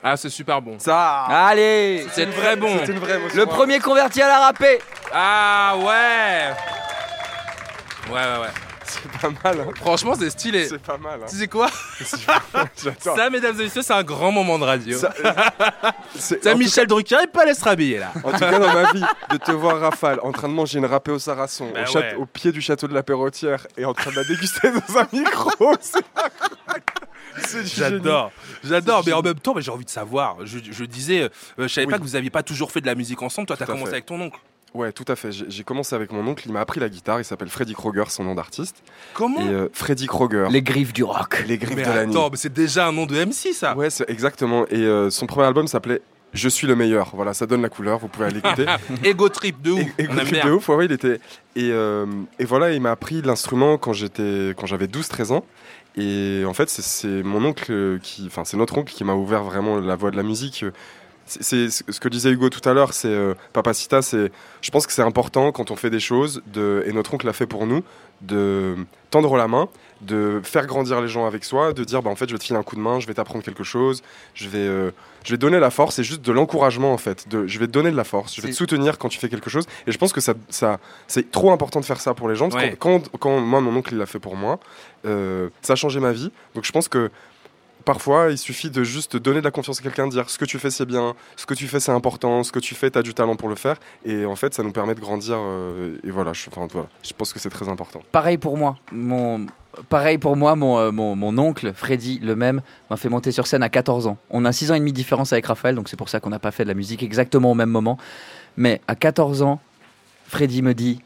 [0.07, 0.77] Ah, c'est super bon.
[0.77, 2.69] Ça Allez C'est très bon.
[2.85, 3.39] C'est une vraie émotion.
[3.39, 4.79] Le premier converti à la râpée
[5.11, 6.53] Ah ouais
[8.13, 8.49] Ouais, ouais, ouais.
[8.83, 9.61] C'est pas mal.
[9.61, 9.71] hein.
[9.77, 10.67] Franchement, c'est stylé.
[10.69, 11.21] C'est pas mal.
[11.23, 11.25] hein.
[11.27, 11.69] Tu sais quoi?
[12.83, 13.15] J'adore.
[13.17, 14.95] Ça, mesdames et messieurs, c'est un grand moment de radio.
[14.99, 15.11] Ça-
[16.51, 18.11] tout Michel Drucker, il peut aller se rhabiller là.
[18.23, 20.85] En tout cas, dans ma vie, de te voir Rafale en train de manger une
[20.85, 22.13] râpée au sarrason Bah au, ouais.
[22.15, 25.07] au pied du château de la Perrotière et en train de la déguster dans un
[25.11, 26.81] micro, c'est génie.
[27.65, 28.31] J'adore,
[28.63, 30.37] j'adore, mais en même temps, mais j'ai envie de savoir.
[30.45, 31.91] Je, je disais, euh, je savais Oui.
[31.91, 33.47] pas que vous aviez pas toujours fait de la musique ensemble.
[33.47, 33.95] Toi, t'as Tout à commencé fait.
[33.97, 34.39] avec ton oncle.
[34.73, 35.29] Ouais, tout à fait.
[35.31, 38.25] J'ai commencé avec mon oncle, il m'a appris la guitare, il s'appelle Freddy Kroger, son
[38.25, 38.83] nom d'artiste.
[39.13, 41.43] Comment Et euh, Freddy Kroger, Les griffes du rock.
[41.47, 42.11] les griffes Mais de la nuit.
[42.13, 43.75] attends, mais c'est déjà un nom de MC ça.
[43.77, 44.65] Ouais, exactement.
[44.67, 46.01] Et euh, son premier album s'appelait
[46.33, 47.11] Je suis le meilleur.
[47.13, 48.65] Voilà, ça donne la couleur, vous pouvez aller l'écouter.
[49.05, 49.81] Ego trip de ouf.
[49.97, 51.21] Aime trip de ouf, ouais, ouais, il était.
[51.55, 52.05] Et, euh,
[52.37, 55.45] et voilà, il m'a appris l'instrument quand j'étais, quand j'avais 12-13 ans.
[55.97, 59.79] Et en fait, c'est- mon oncle qui, enfin, c'est notre oncle qui m'a ouvert vraiment
[59.79, 60.65] la voie de la musique.
[61.27, 64.31] C'est ce que disait Hugo tout à l'heure, c'est euh, Papacita, c'est,
[64.61, 67.47] je pense que c'est important quand on fait des choses, et notre oncle l'a fait
[67.47, 67.81] pour nous,
[68.21, 68.75] de
[69.09, 69.67] tendre la main,
[70.05, 72.43] de faire grandir les gens avec soi, de dire bah en fait je vais te
[72.43, 74.91] filer un coup de main, je vais t'apprendre quelque chose, je vais, euh,
[75.23, 77.71] je vais donner la force et juste de l'encouragement en fait, de, je vais te
[77.71, 79.65] donner de la force, je vais te soutenir quand tu fais quelque chose.
[79.87, 82.49] Et je pense que ça, ça c'est trop important de faire ça pour les gens.
[82.49, 82.71] Parce Ouais.
[82.71, 84.59] que quand, quand, quand moi mon oncle il l'a fait pour moi,
[85.05, 86.31] euh, ça a changé ma vie.
[86.53, 87.09] Donc je pense que
[87.83, 90.45] Parfois, il suffit de juste donner de la confiance à quelqu'un, de dire ce que
[90.45, 92.97] tu fais c'est bien, ce que tu fais c'est important, ce que tu fais tu
[92.97, 93.75] as du talent pour le faire.
[94.05, 95.37] Et en fait, ça nous permet de grandir.
[95.39, 98.01] euh, et voilà je, enfin, voilà, je pense que c'est très important.
[98.11, 98.77] Pareil pour moi.
[98.91, 99.45] Mon,
[99.89, 103.47] pareil pour moi, mon, euh, mon, mon oncle, Freddy, le même, m'a fait monter sur
[103.47, 104.17] scène à 14 ans.
[104.29, 106.29] On a 6 ans et demi de différence avec Raphaël, donc c'est pour ça qu'on
[106.29, 107.97] n'a pas fait de la musique exactement au même moment.
[108.57, 109.59] Mais à 14 ans,
[110.27, 110.99] Freddy me dit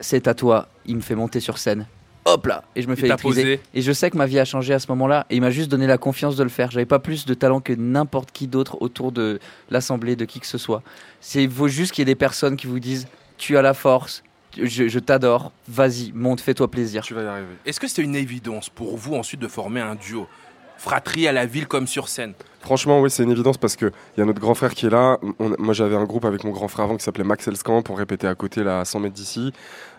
[0.00, 0.68] C'est à toi.
[0.86, 1.86] Il me fait monter sur scène.
[2.24, 3.42] hop là, et je me Il fais électriser.
[3.42, 3.60] posé.
[3.74, 5.70] Et je sais que ma vie a changé à ce moment-là, et il m'a juste
[5.70, 6.70] donné la confiance de le faire.
[6.70, 9.38] J'avais pas plus de talent que n'importe qui d'autre autour de
[9.70, 10.82] l'assemblée, de qui que ce soit.
[11.20, 13.74] C'est il faut juste qu'il y ait des personnes qui vous disent, tu as la
[13.74, 14.22] force,
[14.56, 17.02] je, je t'adore, vas-y, monte, fais-toi plaisir.
[17.02, 17.46] Tu vas y arriver.
[17.66, 20.26] Est-ce que c'était une évidence pour vous ensuite de former un duo
[20.78, 22.32] Fratrie à la ville comme sur scène?
[22.62, 25.18] Franchement, oui, c'est une évidence parce qu'il y a notre grand frère qui est là.
[25.38, 27.82] On- moi, j'avais un groupe avec mon grand frère avant qui s'appelait Max Elskamp.
[27.90, 29.52] On répétait à côté, là, à 100 mètres d'ici.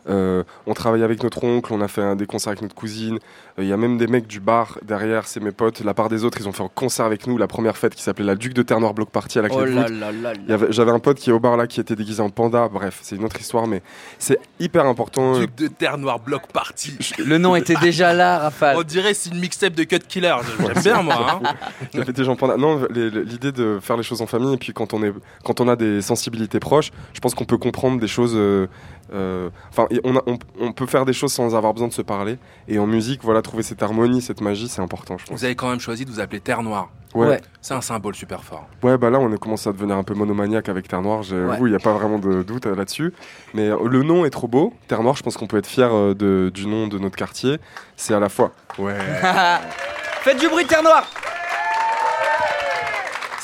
[0.09, 3.19] Euh, on travaillait avec notre oncle, on a fait un, des concerts avec notre cousine.
[3.59, 5.81] Euh, Il y a même des mecs du bar derrière, c'est mes potes.
[5.83, 8.01] La part des autres, ils ont fait un concert avec nous, la première fête qui
[8.01, 11.29] s'appelait la Duc de Terre-Noire Block Party à la clé Oh J'avais un pote qui
[11.29, 12.67] est au bar là qui était déguisé en panda.
[12.67, 13.81] Bref, c'est une autre histoire, mais
[14.17, 15.39] c'est hyper important.
[15.39, 16.97] Duc de Terre Noire Block Party.
[17.23, 18.77] Le nom était déjà là, Raphaël.
[18.79, 20.35] On dirait c'est une mixtape de Cut Killer.
[20.59, 21.39] J'aime bien moi.
[21.43, 21.53] hein.
[21.93, 22.57] J'avais des gens pendant.
[22.57, 25.67] Non, l'idée de faire les choses en famille, et puis quand on, est, quand on
[25.67, 28.33] a des sensibilités proches, je pense qu'on peut comprendre des choses.
[28.35, 28.67] euh,
[29.13, 31.93] euh, Enfin, et on, a- on, on peut faire des choses sans avoir besoin de
[31.93, 32.37] se parler.
[32.67, 35.37] Et en musique, voilà, trouver cette harmonie, cette magie, c'est important, je pense.
[35.39, 36.89] Vous avez quand même choisi de vous appeler Terre Noire.
[37.13, 37.27] Ouais.
[37.27, 37.41] Ouais.
[37.61, 38.67] C'est un symbole super fort.
[38.83, 41.23] Ouais, bah là, on a commencé à devenir un peu monomaniaque avec Terre Noire.
[41.23, 43.13] J'avoue, il n'y a pas vraiment de doute euh, là-dessus.
[43.53, 44.73] Mais euh, le nom est trop beau.
[44.87, 47.57] Terre Noire, je pense qu'on peut être fier euh, du nom de notre quartier.
[47.97, 48.51] C'est à la fois.
[48.79, 48.95] Ouais.
[50.21, 51.05] Faites du bruit, Terre Noire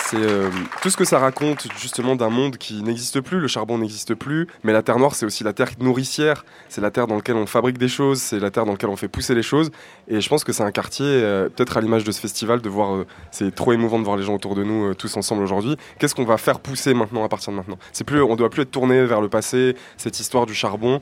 [0.10, 0.50] C'est euh,
[0.82, 4.48] tout ce que ça raconte justement d'un monde qui n'existe plus, le charbon n'existe plus,
[4.64, 7.46] mais la terre noire c'est aussi la terre nourricière, c'est la terre dans laquelle on
[7.46, 9.70] fabrique des choses, c'est la terre dans laquelle on fait pousser les choses,
[10.08, 12.70] et je pense que c'est un quartier, euh, peut-être à l'image de ce festival, de
[12.70, 15.44] voir, euh, c'est trop émouvant de voir les gens autour de nous euh, tous ensemble
[15.44, 17.78] aujourd'hui, qu'est-ce qu'on va faire pousser maintenant à partir de maintenant?
[17.92, 21.02] C'est plus, on doit plus être tourné vers le passé, cette histoire du charbon.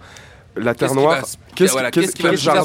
[0.58, 1.18] La terre noire,
[2.38, 2.62] jardin,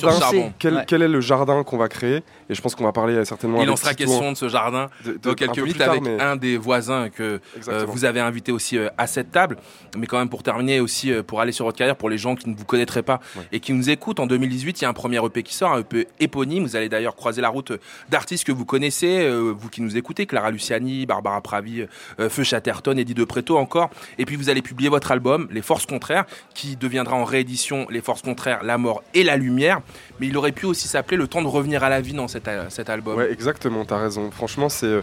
[0.77, 0.85] Ouais.
[0.87, 2.23] quel est le jardin qu'on va créer?
[2.51, 4.07] Et je pense qu'on va parler certainement Il en sera Titouan.
[4.19, 7.09] question de ce jardin De- de- dans quelques minutes tard, avec mais- un des voisins
[7.09, 9.57] que euh, vous avez invité aussi euh, à cette table.
[9.97, 12.35] Mais quand même pour terminer aussi, euh, pour aller sur votre carrière, pour les gens
[12.35, 13.21] qui ne vous connaîtraient pas
[13.53, 15.79] et qui nous écoutent, en 2018, il y a un premier EP qui sort, un
[15.81, 16.65] EP éponyme.
[16.65, 17.73] Vous allez d'ailleurs croiser la route
[18.09, 21.87] d'artistes que vous connaissez, vous qui nous écoutez, Clara Luciani, Barbara Pravi,
[22.19, 23.91] Feu Chatterton, Eddie De Preto encore.
[24.19, 28.01] Et puis vous allez publier votre album, Les Forces Contraires, qui deviendra en réédition Les
[28.01, 29.81] Forces Contraires, La Mort et la Lumière.
[30.19, 32.73] Mais il aurait pu aussi s'appeler Le Temps de revenir à la vie dans cet,
[32.73, 33.17] cet album.
[33.17, 34.31] Ouais, exactement, t'as raison.
[34.31, 34.87] Franchement, c'est.
[34.87, 35.03] euh,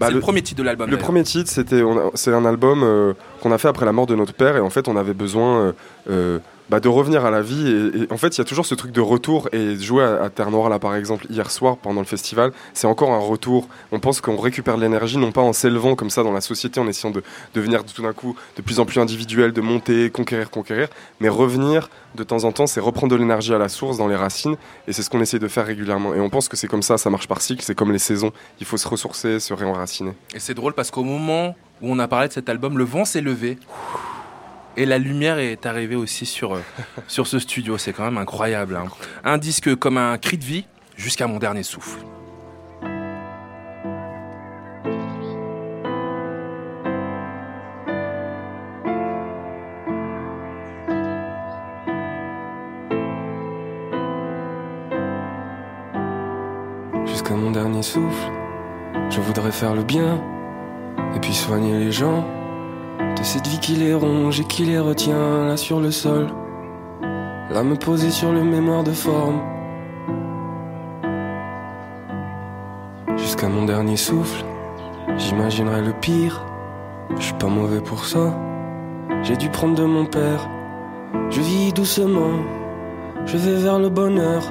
[0.00, 1.82] C'est le premier titre de l'album, Le premier titre, c'était,
[2.14, 4.70] c'est un album euh, qu'on a fait après la mort de notre père, et en
[4.70, 5.74] fait, on avait besoin
[6.10, 6.38] euh,
[6.72, 7.68] bah, de revenir à la vie.
[7.68, 9.50] Et, en fait, il y a toujours ce truc de retour.
[9.52, 12.86] Et jouer à, à Terre Noire, là, par exemple, hier soir, pendant le festival, c'est
[12.86, 13.68] encore un retour.
[13.92, 16.80] On pense qu'on récupère de l'énergie, non pas en s'élevant comme ça dans la société,
[16.80, 20.48] en essayant de devenir tout d'un coup de plus en plus individuel, de monter, conquérir,
[20.48, 20.88] conquérir,
[21.20, 24.16] mais revenir de temps en temps, c'est reprendre de l'énergie à la source, dans les
[24.16, 24.56] racines,
[24.88, 26.14] et c'est ce qu'on essaie de faire régulièrement.
[26.14, 28.32] Et on pense que c'est comme ça, ça marche par cycle, c'est comme les saisons.
[28.60, 30.12] Il faut se ressourcer, se réenraciner.
[30.34, 33.04] Et c'est drôle parce qu'au moment où on a parlé de cet album, le vent
[33.04, 33.58] s'est levé.
[34.76, 36.62] Et la lumière est arrivée aussi sur, euh,
[37.08, 37.78] sur ce studio.
[37.78, 38.76] C'est quand même incroyable.
[38.76, 38.86] hein.
[39.24, 40.64] Un disque comme un cri de vie
[40.96, 41.98] jusqu'à mon dernier souffle.
[57.06, 58.30] Jusqu'à mon dernier souffle,
[59.10, 60.20] je voudrais faire le bien
[61.14, 62.24] et puis soigner les gens
[63.24, 66.28] cette vie qui les ronge et qui les retient là sur le sol.
[67.50, 69.40] Là me poser sur le mémoire de forme.
[73.16, 74.44] Jusqu'à mon dernier souffle,
[75.16, 76.44] j'imaginerai le pire.
[77.16, 78.34] Je suis pas mauvais pour ça.
[79.22, 80.48] J'ai dû prendre de mon père.
[81.30, 82.42] Je vis doucement,
[83.26, 84.42] je vais vers le bonheur.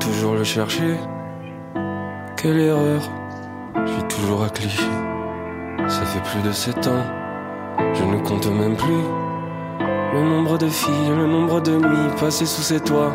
[0.00, 0.96] Toujours le chercher.
[2.36, 3.02] Quelle erreur,
[3.74, 4.82] je vis toujours à cliché.
[5.88, 7.04] Ça fait plus de sept ans,
[7.94, 9.04] je ne compte même plus.
[10.14, 13.12] Le nombre de filles, le nombre de nuits passées sous ces toits,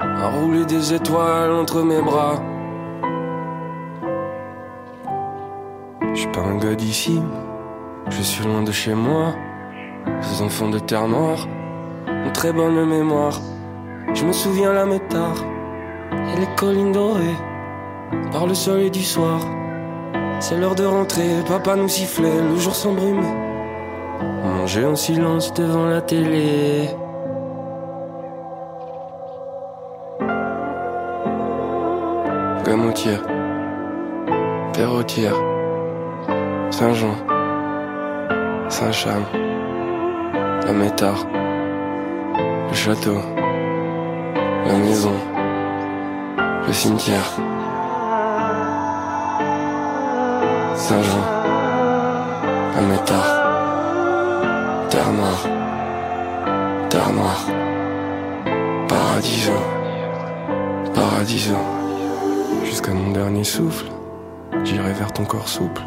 [0.00, 2.40] à rouler des étoiles entre mes bras.
[6.14, 7.20] Je suis pas un gars d'ici,
[8.08, 9.34] je suis loin de chez moi.
[10.20, 11.46] Ces enfants de terre noire
[12.08, 13.40] ont très bonne mémoire.
[14.14, 15.36] Je me souviens la métard
[16.12, 17.36] et les collines dorées
[18.32, 19.40] par le soleil du soir.
[20.40, 23.49] C'est l'heure de rentrer, papa nous sifflait, le jour s'embrumait.
[24.60, 26.90] On mangeait en silence devant la télé.
[32.66, 33.22] Gamotière,
[34.74, 35.34] Perrotière,
[36.68, 37.14] Saint-Jean,
[38.68, 39.22] Saint-Cham,
[40.66, 41.26] la Métard,
[42.68, 43.16] le château,
[44.66, 45.14] la maison,
[46.66, 47.30] le cimetière.
[50.74, 51.24] Saint-Jean,
[52.76, 53.39] la Métard,
[60.90, 61.56] Terre
[62.64, 63.86] jusqu'à mon dernier souffle,
[64.64, 65.82] j'irai vers ton corps souple.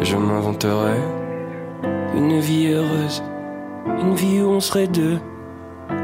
[0.00, 0.96] Et je m'inventerai
[2.14, 3.22] une vie heureuse,
[3.86, 5.18] une vie où on serait deux,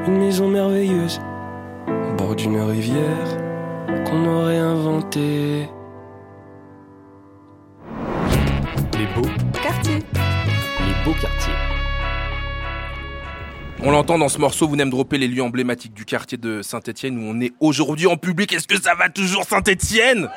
[0.07, 1.21] une maison merveilleuse,
[1.89, 3.29] au bord d'une rivière
[4.05, 5.69] qu'on aurait inventée.
[13.89, 17.19] On l'entend dans ce morceau, vous me dropper les lieux emblématiques du quartier de Saint-Etienne
[17.19, 18.53] où on est aujourd'hui en public.
[18.53, 20.29] Est-ce que ça va toujours Saint-Etienne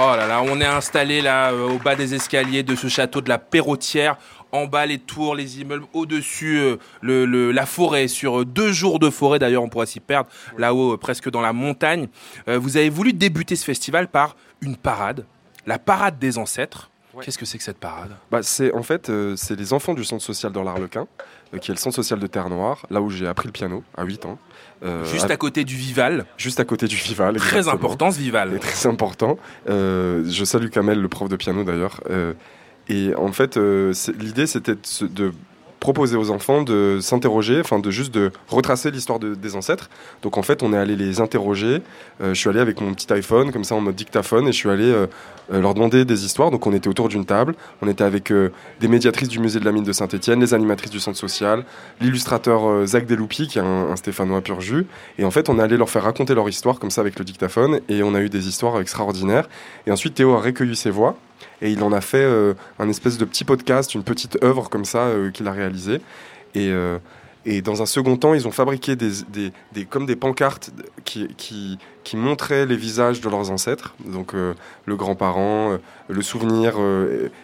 [0.00, 3.20] Oh là là, on est installé là euh, au bas des escaliers de ce château
[3.20, 4.16] de la Perrotière.
[4.50, 8.08] En bas les tours, les immeubles, au-dessus euh, le, le- la forêt.
[8.08, 11.52] Sur euh, deux jours de forêt d'ailleurs, on pourrait s'y perdre là-haut, presque dans la
[11.52, 12.08] montagne.
[12.48, 15.24] Vous avez voulu débuter ce festival par une parade,
[15.66, 16.90] la parade des ancêtres.
[17.22, 18.16] Qu'est-ce que c'est que cette parade?
[18.30, 21.06] Bah, c'est en fait euh, c'est les enfants du centre social de l'Arlequin,
[21.54, 23.82] euh, qui est le centre social de Terre Noire, là où j'ai appris le piano
[23.96, 24.38] à 8 ans.
[24.84, 26.26] Euh, Juste à côté du Vival.
[26.36, 27.36] Juste à côté du Vival.
[27.36, 28.54] Très important ce Vival.
[28.54, 29.38] Et très important.
[29.66, 32.00] Je salue Kamel, le prof de piano d'ailleurs.
[32.88, 35.32] Et en fait, l'idée c'était de
[35.80, 39.88] proposer aux enfants de s'interroger, enfin de juste de retracer l'histoire de- des ancêtres.
[40.22, 41.82] Donc en fait, on est allé les interroger.
[42.20, 44.56] Euh, je suis allé avec mon petit iPhone, comme ça en mode dictaphone, et je
[44.56, 45.06] suis allé euh,
[45.52, 46.50] euh, leur demander des histoires.
[46.50, 47.54] Donc on était autour d'une table.
[47.80, 48.32] On était avec
[48.80, 51.64] des médiatrices du musée de la mine de Saint-Étienne, les animatrices du centre social,
[52.00, 54.86] l'illustrateur Zach Deloupi, qui est un, un Stéphanois pur jus.
[55.18, 57.24] Et en fait, on est allé leur faire raconter leur histoire comme ça avec le
[57.24, 59.48] dictaphone, et on a eu des histoires extraordinaires.
[59.86, 61.16] Et ensuite, Théo a recueilli ses voix.
[61.62, 64.84] Et il en a fait euh, un espèce de petit podcast, une petite œuvre comme
[64.84, 66.00] ça euh, qu'il a réalisé.
[66.54, 66.98] Et, euh,
[67.44, 69.10] et dans un second temps, ils ont fabriqué des,
[69.88, 70.70] comme des pancartes
[71.04, 71.78] qui,
[72.14, 76.74] montraient les visages de leurs ancêtres, donc le grand-parent, le souvenir.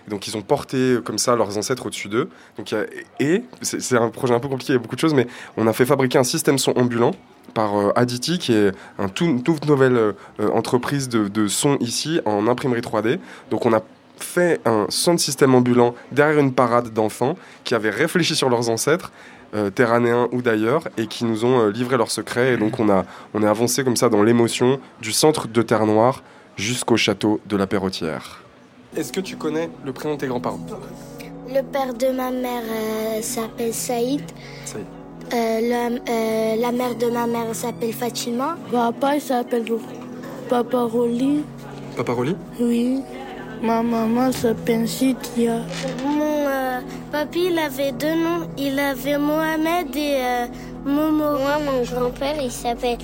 [0.08, 2.28] donc ils ont porté comme ça leurs ancêtres au-dessus d'eux.
[2.58, 2.84] Donc a-
[3.20, 5.26] et c'est un projet un peu compliqué, il y a beaucoup de choses, mais
[5.56, 7.12] on a fait fabriquer un système son ambulant
[7.52, 11.46] par euh, Aditi, qui est un tout, une toute nouvelle euh, euh, entreprise de, de
[11.46, 13.18] son ici en imprimerie 3D.
[13.50, 13.82] Donc on a
[14.18, 18.70] fait un son de système ambulant derrière une parade d'enfants qui avaient réfléchi sur leurs
[18.70, 19.12] ancêtres,
[19.54, 22.54] euh, terranéens ou d'ailleurs, et qui nous ont euh, livré leurs secrets.
[22.54, 23.04] Et donc on a,
[23.34, 26.22] on est avancé comme ça dans l'émotion du centre de Terre Noire
[26.56, 28.42] jusqu'au château de la Perrotière.
[28.96, 30.66] Est-ce que tu connais le prénom de tes grands-parents?
[31.48, 34.22] Le père de ma mère euh, s'appelle Saïd.
[34.64, 34.86] Saïd.
[35.32, 38.56] Euh, la, euh, la mère de ma mère s'appelle Fatima.
[38.70, 39.64] Papa, il s'appelle
[40.48, 41.42] Papa Roli.
[41.96, 43.00] Papa Roli Oui.
[43.62, 45.60] Ma maman s'appelle Citia.
[46.04, 48.46] Mon euh, papy, il avait deux noms.
[48.58, 50.46] Il avait Mohamed et euh,
[50.84, 51.38] Momo.
[51.38, 52.98] Moi, mon grand-père, il s'appelle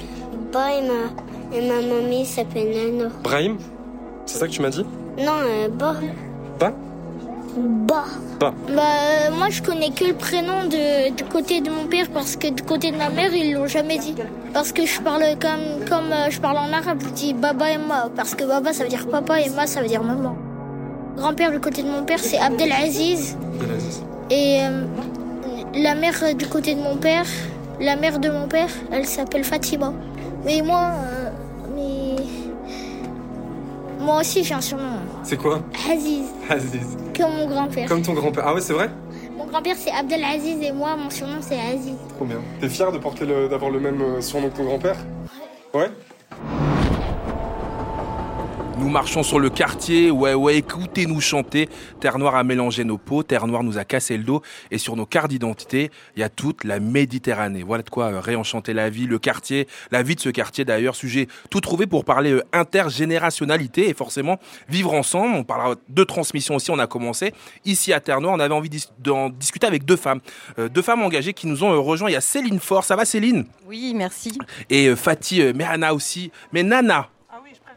[0.53, 1.09] Baima.
[1.53, 3.11] Et ma mamie s'appelle Nano.
[3.25, 3.57] Brahim
[4.27, 4.85] C'est ça que tu m'as dit?
[5.19, 5.95] Non, euh, Ba.
[6.59, 6.73] Ba?
[7.57, 8.05] Ba.
[8.39, 8.55] Ba.
[8.75, 12.37] Bah, euh, moi, je connais que le prénom de, du côté de mon père parce
[12.37, 14.15] que du côté de ma mère, ils l'ont jamais dit.
[14.53, 17.79] Parce que je parle comme, comme euh, je parle en arabe, je dis Baba et
[17.79, 18.09] Ma.
[18.15, 20.37] Parce que Baba, ça veut dire papa et Ma, ça veut dire maman.
[21.17, 23.37] Grand-père du côté de mon père, c'est Abdelaziz.
[24.31, 24.85] Et euh,
[25.75, 27.27] la mère du côté de mon père,
[27.81, 29.93] la mère de mon père, elle s'appelle Fatima.
[30.45, 31.30] Mais moi, euh.
[34.01, 34.99] Moi aussi, j'ai un surnom.
[35.23, 35.61] C'est quoi
[35.91, 36.97] Aziz, Aziz.
[37.17, 37.89] comme mon grand-père.
[37.89, 38.45] Comme ton grand-père.
[38.47, 38.91] Ah ouais, c'est vrai
[39.37, 41.95] Mon grand-père c'est Abdelaziz et moi mon surnom c'est Aziz.
[42.17, 42.39] Trop bien.
[42.61, 44.97] T'es fier de porter le, d'avoir le même euh, surnom que ton grand-père
[45.75, 45.91] Ouais
[48.81, 51.69] Nous marchons sur le quartier, ouais ouais, écoutez-nous chanter.
[52.01, 54.41] Terre Noire a mélangé nos peaux, Terre Noire nous a cassé le dos.
[54.71, 57.63] Et sur nos cartes d'identité, il y a toute la Méditerranée.
[57.63, 60.97] Voilà de quoi euh, réenchanter la vie, le quartier, la vie de ce quartier d'ailleurs.
[60.97, 64.39] Sujet tout trouvé pour parler euh, intergénérationnalité et forcément
[64.71, 65.35] vivre ensemble.
[65.35, 67.35] On parlera de transmission aussi, on a commencé.
[67.67, 70.21] Ici à Terre Noire, on avait envie d'en discuter avec deux femmes.
[70.59, 72.09] Euh, deux femmes engagées qui nous ont rejoints.
[72.09, 73.45] Il y a Céline Fort, ça va Céline?
[73.69, 74.39] Oui, merci.
[74.71, 76.33] Et Fatih Mehana aussi.
[76.55, 77.11] Mais Nana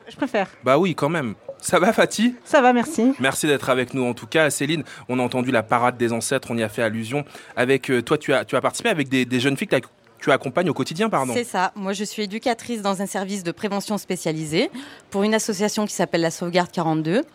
[0.09, 0.47] Je préfère.
[0.63, 1.35] bah oui, quand même.
[1.59, 2.35] Ça va, Fatih?
[2.43, 3.13] Ça va, merci.
[3.19, 4.03] Merci d'être avec nous.
[4.03, 6.83] En tout cas, Céline, on a entendu la parade des ancêtres, on y a fait
[6.83, 7.23] allusion.
[7.55, 9.83] Avec euh, toi, tu as, tu as participé avec des, des jeunes filles que tu
[9.83, 9.87] as-
[10.23, 11.33] tu accompagnes au quotidien, pardon.
[11.35, 11.73] C'est ça.
[11.75, 14.71] Moi, je suis éducatrice dans un service de prévention spécialisé
[15.09, 17.25] pour une association qui s'appelle la Sauvegarde 42.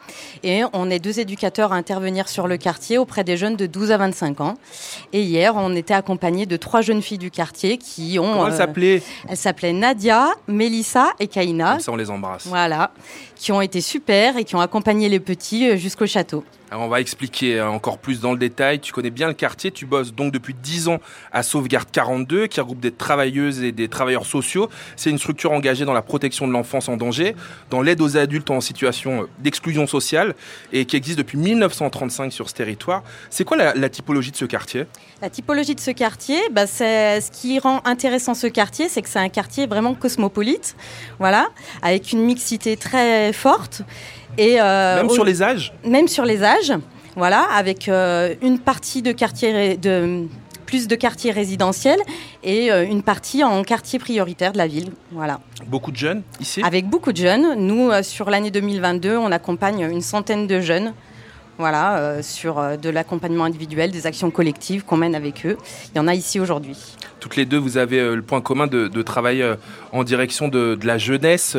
[0.42, 3.92] Et on est deux éducateurs à intervenir sur le quartier auprès des jeunes de 12
[3.92, 4.54] à 25 ans.
[5.12, 8.32] Et hier, on était accompagnés de trois jeunes filles du quartier qui ont.
[8.32, 9.02] Comment elles euh, s'appelaient?
[9.28, 11.72] Elles s'appelaient Nadia, Mélissa et Kaina.
[11.72, 12.46] Comme ça, on les embrasse.
[12.46, 12.92] Voilà,
[13.38, 16.44] qui ont été super et qui ont accompagné les petits euh, jusqu'au château.
[16.70, 18.80] Alors on va expliquer euh, encore plus dans le détail.
[18.80, 20.98] Tu connais bien le quartier, tu bosses donc depuis 10 ans
[21.32, 24.68] à Sauvegarde 42, qui regroupe des travailleuses et des travailleurs sociaux.
[24.96, 27.34] C'est une structure engagée dans la protection de l'enfance en danger,
[27.70, 30.34] dans l'aide aux adultes en situation euh, d'exclusion sociale,
[30.72, 33.02] et qui existe depuis 1935 sur ce territoire.
[33.30, 34.84] C'est quoi la, la typologie de ce quartier?
[35.22, 39.08] La typologie de ce quartier, bah, c'est ce qui rend intéressant ce quartier, c'est que
[39.08, 40.76] c'est un quartier vraiment cosmopolite,
[41.18, 41.48] voilà,
[41.82, 43.82] avec une mixité très forte.
[44.36, 46.72] Et, euh, Même au- sur les âges Même sur les âges,
[47.16, 50.26] voilà, avec euh, une partie de quartier de
[50.66, 51.98] plus de quartiers résidentiels
[52.44, 55.40] et euh, une partie en quartier prioritaire de la ville, voilà.
[55.66, 56.60] Beaucoup de jeunes ici?
[56.62, 57.54] Avec beaucoup de jeunes.
[57.56, 60.92] Nous, sur l'année 2022, on accompagne une centaine de jeunes.
[61.58, 65.58] Voilà, euh, sur euh, de l'accompagnement individuel, des actions collectives qu'on mène avec eux.
[65.92, 66.76] Il y en a ici aujourd'hui.
[67.18, 69.56] Toutes les deux, vous avez euh, le point commun de, de travailler euh,
[69.90, 71.56] en direction de, la jeunesse.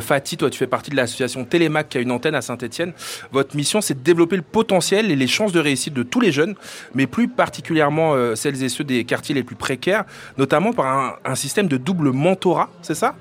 [0.00, 2.92] Fatih, toi, tu fais partie de l'association Télémac qui a une antenne à Saint-Etienne.
[3.30, 6.32] Votre mission, c'est de développer le potentiel et les chances de réussite de tous les
[6.32, 6.56] jeunes,
[6.94, 10.04] mais plus particulièrement celles et ceux des quartiers les plus précaires,
[10.38, 13.14] notamment par un système de double mentorat, c'est ça?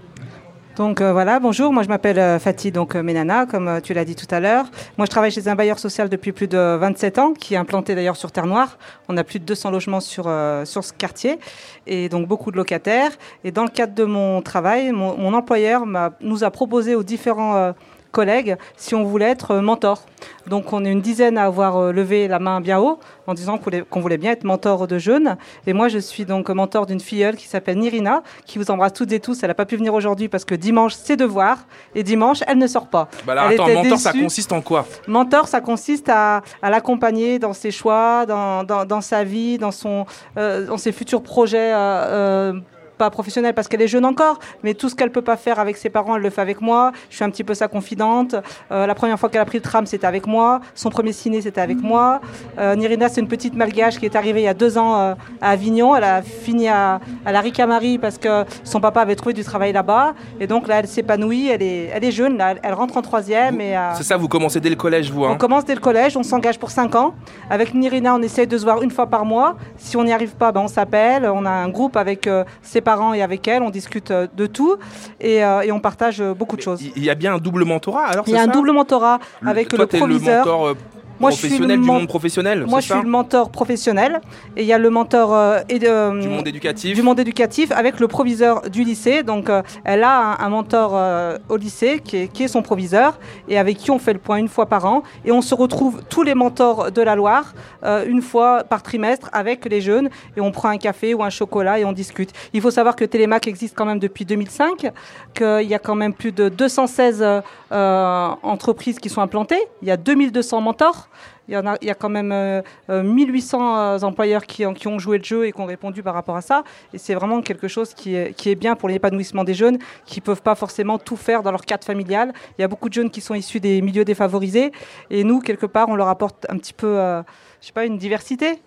[0.78, 3.96] Donc euh, voilà, bonjour, moi je m'appelle euh, Fatih donc euh, Ménana, comme euh, tu
[3.96, 4.66] l'as dit tout à l'heure.
[5.00, 7.96] Moi je travaille chez un bailleur social depuis plus de 27 ans, qui est implanté
[7.96, 8.78] d'ailleurs sur Terre Noire.
[9.10, 10.32] On a plus de 200 logements sur,
[10.66, 11.40] sur ce quartier,
[11.88, 13.10] et donc beaucoup de locataires.
[13.44, 15.84] Et dans le cadre de mon travail, mon, employeur
[16.22, 17.74] nous a proposé aux différents
[18.12, 20.02] collègues si on voulait être euh, mentor.
[20.48, 23.58] Donc on est une dizaine à avoir euh, levé la main bien haut en disant
[23.58, 25.38] qu'on voulait, bien être mentor de jeunes.
[25.66, 29.12] Et moi je suis donc mentor d'une filleule qui s'appelle Nirina, qui vous embrasse toutes
[29.12, 29.44] et tous.
[29.44, 31.66] Elle n'a pas pu venir aujourd'hui parce que dimanche c'est devoir
[31.96, 33.10] et dimanche elle ne sort pas.
[33.26, 34.86] bah Elle attends, était mentor, ça consiste en quoi?
[35.08, 39.72] Mentor, ça consiste à, à l'accompagner dans ses choix, dans, dans, dans sa vie, dans,
[39.72, 40.06] son,
[40.38, 41.74] euh, dans ses futurs projets.
[41.74, 42.54] euh, euh,
[42.98, 45.78] pas professionnels parce qu'elle est jeune encore, mais tout ce qu'elle peut pas faire avec
[45.78, 46.92] ses parents, elle le fait avec moi.
[47.10, 48.36] Je suis un petit peu sa confidente.
[48.72, 50.62] Euh, la première fois qu'elle a pris le tram, c'était avec moi.
[50.76, 52.20] Son premier ciné, c'était avec moi.
[52.58, 55.14] Euh, Nirina, c'est une petite malgache qui est arrivée il y a deux ans euh,
[55.42, 55.96] à Avignon.
[55.96, 59.72] Elle a fini à, à la Ricamari parce que son papa avait trouvé du travail
[59.74, 60.14] là-bas.
[60.40, 61.50] Et donc là, elle s'épanouit.
[61.50, 62.38] Elle est, elle est jeune.
[62.38, 63.62] Là, elle, rentre en troisième.
[63.62, 65.32] Et, C'est ça, vous commencez dès le collège, vous hein?
[65.34, 67.14] On commence dès le collège, on s'engage pour 5 ans.
[67.50, 69.56] Avec Nirina, on essaie de se voir une fois par mois.
[69.78, 71.30] Si on n'y arrive pas, ben, on s'appelle.
[71.34, 72.30] On a un groupe avec
[72.62, 73.62] ses parents et avec elle.
[73.64, 74.78] On discute euh, de tout
[75.20, 76.82] et, euh, et on partage euh, beaucoup de choses.
[76.96, 79.50] Il y a bien un double mentorat, alors Il y a un double mentorat Le-
[79.50, 80.46] avec toi, le t'es proviseur.
[80.46, 80.76] le mentor
[81.18, 84.22] euh, Moi, je suis le professionnel du monde professionnel, Moi, je suis le mentor professionnel
[84.56, 87.72] et il y a le mentor euh, et de- Du monde éducatif du monde éducatif
[87.72, 89.24] avec le proviseur du lycée.
[89.24, 92.62] Donc, euh, elle a un, un mentor euh, au lycée qui est, qui est son
[92.62, 95.04] proviseur et avec qui on fait le point une fois par an.
[95.26, 97.54] Et on se retrouve tous les mentors de la Loire
[97.84, 101.30] euh, une fois par trimestre avec les jeunes et on prend un café ou un
[101.30, 102.32] chocolat et on discute.
[102.54, 104.92] Il faut savoir que Télémac existe quand même depuis 2005,
[105.34, 109.60] qu'il y a quand même plus de 216 euh, euh, entreprises qui sont implantées.
[109.82, 111.07] Il y a 2200 mentors.
[111.48, 115.48] Il y, a, quand même euh, euh, 1800 euh, employeurs qui, ont- joué le jeu
[115.48, 116.64] et qui ont répondu par rapport à ça.
[116.94, 120.42] Et c'est vraiment quelque chose qui est, bien pour l'épanouissement des jeunes qui ne peuvent
[120.42, 122.34] pas forcément tout faire dans leur cadre familial.
[122.58, 124.72] Il y a beaucoup de jeunes qui sont issus des milieux défavorisés.
[125.10, 127.22] Et nous, quelque part, on leur apporte un petit peu, euh,
[127.62, 128.60] sais pas, une diversité.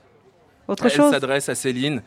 [0.70, 2.00] Autre Elle chose s'adresse à Céline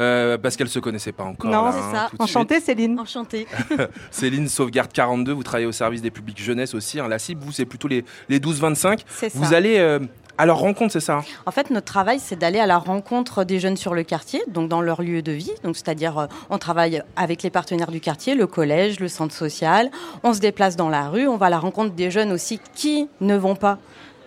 [0.00, 1.50] euh, parce qu'elle se connaissait pas encore.
[1.50, 2.10] Non, là, c'est hein, ça.
[2.18, 2.98] Enchantée, Céline.
[2.98, 3.46] Enchantée.
[4.10, 6.98] Céline Sauvegarde 42, vous travaillez au service des publics jeunesse aussi.
[7.00, 9.00] hein, la cible, vous, c'est plutôt les, les 12-25.
[9.08, 9.56] C'est Vous ça.
[9.56, 10.00] allez euh,
[10.36, 11.24] à leur rencontre, c'est ça hein?
[11.46, 14.68] En fait, notre travail, c'est d'aller à la rencontre des jeunes sur le quartier, donc
[14.68, 15.52] dans leur lieu de vie.
[15.64, 19.90] Donc, c'est-à-dire, euh, on travaille avec les partenaires du quartier, le collège, le centre social.
[20.22, 21.26] On se déplace dans la rue.
[21.28, 23.78] On va à la rencontre des jeunes aussi qui ne vont pas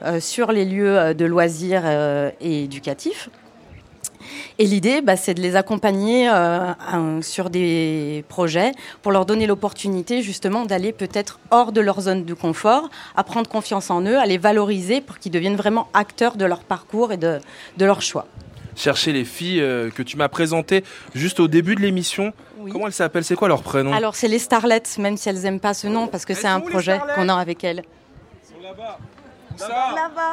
[0.03, 3.29] euh, sur les lieux de loisirs euh, et éducatifs.
[4.59, 9.47] Et l'idée, bah, c'est de les accompagner euh, un- sur des projets pour leur donner
[9.47, 14.17] l'opportunité justement d'aller peut-être hors de leur zone de confort, à prendre confiance en eux,
[14.17, 17.39] à les valoriser pour qu'ils deviennent vraiment acteurs de leur parcours et de,
[17.77, 18.25] de leur choix.
[18.75, 22.31] Chercher les filles euh, que tu m'as présentées juste au début de l'émission.
[22.71, 23.23] Comment elles s'appellent?
[23.25, 23.91] C'est quoi leur prénom?
[23.91, 26.59] Alors c'est les starlets, même si elles n'aiment pas ce nom, parce que c'est un
[26.61, 27.83] projet qu'on a avec elles.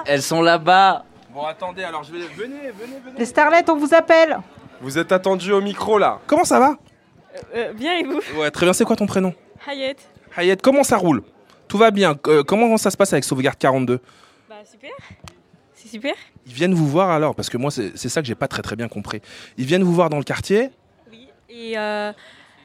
[0.07, 1.05] Elles sont là-bas.
[1.39, 2.19] Bon, attendez, alors je vais.
[2.19, 3.17] Venez, venez, venez.
[3.17, 4.41] Les starlets, on vous appelle.
[4.81, 6.19] Vous êtes attendu au micro là.
[6.27, 6.77] Comment ça va?
[7.55, 8.21] Euh, bien et vous?
[8.37, 8.73] Ouais, très bien.
[8.73, 9.33] C'est quoi ton prénom?
[9.65, 9.95] Hayet.
[10.37, 11.23] Hayet, comment ça roule?
[11.69, 12.17] Tout va bien.
[12.27, 14.01] Euh, comment ça se passe avec Sauvegarde 42
[14.49, 14.91] Bah super.
[15.75, 16.17] C'est super.
[16.45, 18.63] Ils viennent vous voir alors Parce que moi, c'est c'est ça que j'ai pas très
[18.63, 19.23] très bien compris.
[19.59, 20.71] Ils viennent vous voir dans le quartier?
[21.49, 22.13] Et euh,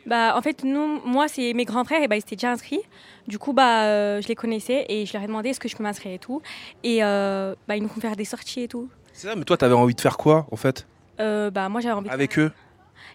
[0.05, 2.81] bah en fait nous, moi c'est mes grands frères et bah ils étaient déjà inscrits.
[3.27, 5.75] Du coup bah euh, je les connaissais et je leur ai demandé est-ce que je
[5.75, 6.41] peux m'inscrire et tout.
[6.83, 8.89] Et euh, bah ils nous font faire des sorties et tout.
[9.13, 10.87] C'est ça, mais toi, t'avais envie de faire quoi en fait?
[11.19, 12.09] Euh, bah moi j'avais envie.
[12.09, 12.51] de Avec faire- eux?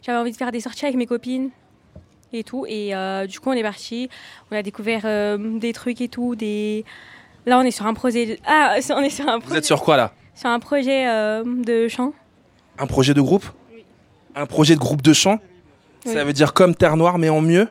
[0.03, 1.51] J'avais envie de faire des sorties avec mes copines
[2.33, 2.65] et tout.
[2.69, 2.93] Et
[3.29, 4.09] du coup on est parti.
[4.51, 6.85] On a découvert des trucs et tout, des
[7.47, 8.39] Là, on est sur un projet.
[8.47, 9.59] Ah, on est sur un Vous projet.
[9.59, 10.13] êtes sur quoi là?
[10.35, 11.05] Sur un projet
[11.45, 12.13] de chant.
[12.79, 13.47] Un projet de groupe?
[14.35, 15.39] Un projet de groupe de chant?
[16.09, 16.15] Oui.
[16.15, 17.69] Ça veut dire comme Terre Noire mais en mieux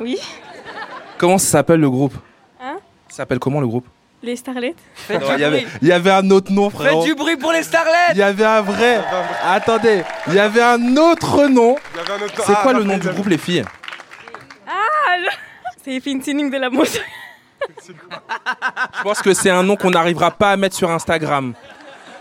[0.00, 0.18] Oui.
[1.18, 2.14] Comment ça s'appelle le groupe
[2.60, 2.76] Hein
[3.08, 3.86] Ça s'appelle comment le groupe
[4.22, 4.74] Les starlets.
[5.10, 7.02] Il, y avait, il y avait un autre nom, frérot.
[7.02, 9.00] Faites du bruit pour les starlets Il y avait un vrai.
[9.44, 11.76] Attendez, il y avait un autre nom.
[12.44, 13.64] C'est Ah, quoi le nom du groupe, les filles
[14.66, 15.16] Ah
[15.84, 17.00] C'est Fintuning de la montagne.
[17.88, 21.54] Je pense que c'est un nom qu'on n'arrivera pas à mettre sur Instagram.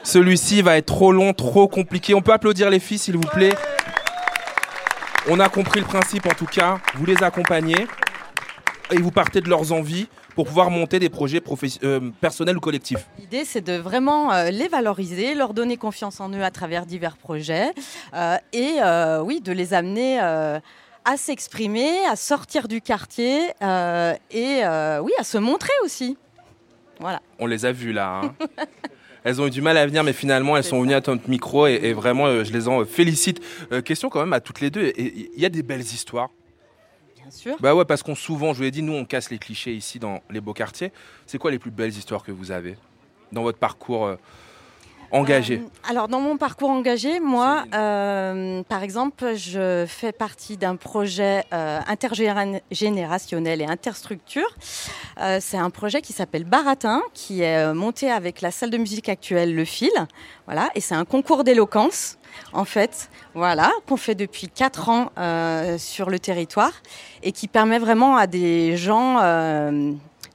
[0.03, 2.13] Celui-ci va être trop long, trop compliqué.
[2.13, 3.53] On peut applaudir les filles, s'il vous plaît.
[5.29, 6.79] On a compris le principe en tout cas.
[6.95, 7.87] Vous les accompagnez
[8.91, 11.41] et vous partez de leurs envies pour pouvoir monter des projets
[11.83, 13.07] euh, personnels ou collectifs.
[13.19, 17.17] L'idée, c'est de vraiment euh, les valoriser, leur donner confiance en eux à travers divers
[17.17, 17.71] projets
[18.13, 18.79] euh, et
[19.21, 23.47] oui, de les amener à s'exprimer, à sortir du quartier
[24.31, 26.17] et oui, à se montrer aussi.
[26.99, 27.21] Voilà.
[27.39, 28.21] On les a vues là.
[28.23, 28.35] hein.
[29.23, 31.67] Elles ont eu du mal à venir, mais finalement, elles sont venues à notre micro
[31.67, 33.41] et, et vraiment, euh, je les en félicite.
[33.71, 34.83] Euh, question quand même à toutes les deux.
[34.85, 36.29] Et- Il y a des belles histoires.
[37.15, 37.55] Bien sûr.
[37.61, 39.97] Bah ouais, parce qu'on souvent, je vous l'ai dit, nous, on casse les clichés ici
[39.99, 40.91] dans les beaux quartiers.
[41.25, 42.75] C'est quoi les plus belles histoires que vous avez
[43.31, 44.15] dans votre parcours
[45.13, 45.57] euh,
[45.87, 51.79] Alors, dans mon parcours engagé, moi, euh, par exemple, je fais partie d'un projet euh,
[51.87, 54.47] intergénérationnel et interstructure.
[55.39, 59.55] C'est un projet qui s'appelle Baratin, qui est monté avec la salle de musique actuelle
[59.55, 59.91] Le Fil.
[60.47, 62.17] Voilà, et c'est un concours d'éloquence,
[62.51, 65.11] en fait, voilà, qu'on fait depuis quatre ans
[65.77, 66.73] sur le territoire
[67.21, 69.19] et qui permet vraiment à des gens.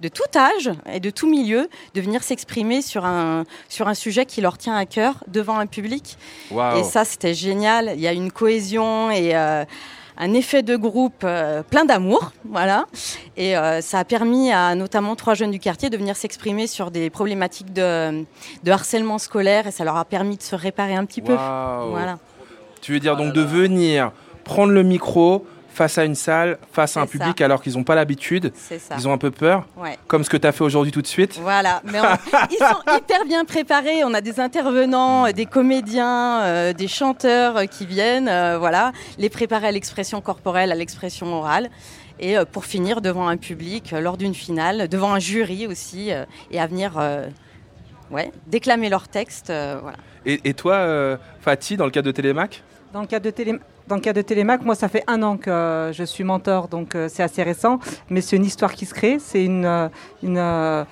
[0.00, 4.26] De tout âge et de tout milieu de venir s'exprimer sur un, sur un sujet
[4.26, 6.16] qui leur tient à cœur devant un public.
[6.76, 7.92] Et ça, c'était génial.
[7.94, 9.64] Il y a une cohésion et euh,
[10.16, 12.32] un effet de groupe euh, plein d'amour.
[12.44, 12.86] Voilà.
[13.36, 16.90] Et euh, ça a permis à notamment trois jeunes du quartier de venir s'exprimer sur
[16.90, 18.24] des problématiques de,
[18.62, 21.34] de harcèlement scolaire et ça leur a permis de se réparer un petit peu.
[21.34, 22.18] Voilà.
[22.80, 24.12] Tu veux dire donc de venir
[24.44, 25.44] prendre le micro
[25.78, 28.96] face à une salle, face à un public alors qu'ils n'ont pas l'habitude, C'est ça.
[28.98, 29.96] ils ont un peu peur, Ouais.
[30.08, 31.38] comme ce que tu as fait aujourd'hui tout de suite.
[31.40, 32.04] Voilà, mais on-
[32.50, 34.02] ils sont hyper bien préparés.
[34.04, 38.90] On a des intervenants, euh, des comédiens, euh, des chanteurs euh, qui viennent, euh, voilà,
[39.18, 41.70] les préparer à l'expression corporelle, à l'expression orale,
[42.18, 46.10] et euh, pour finir devant un public euh, lors d'une finale, devant un jury aussi,
[46.10, 47.28] euh, et à venir, euh,
[48.10, 49.98] ouais, déclamer leur texte, euh, voilà.
[50.26, 53.60] Et, et toi, euh, Fatih, dans le cadre de Télémac Dans le cas de Télé-
[53.88, 56.94] dans le cas de Télémac, moi, ça fait un an que je suis mentor, donc
[56.94, 57.80] euh, c'est assez récent.
[58.10, 59.18] Mais c'est une histoire qui se crée.
[59.18, 59.88] C'est une, euh,
[60.24, 60.84] euh,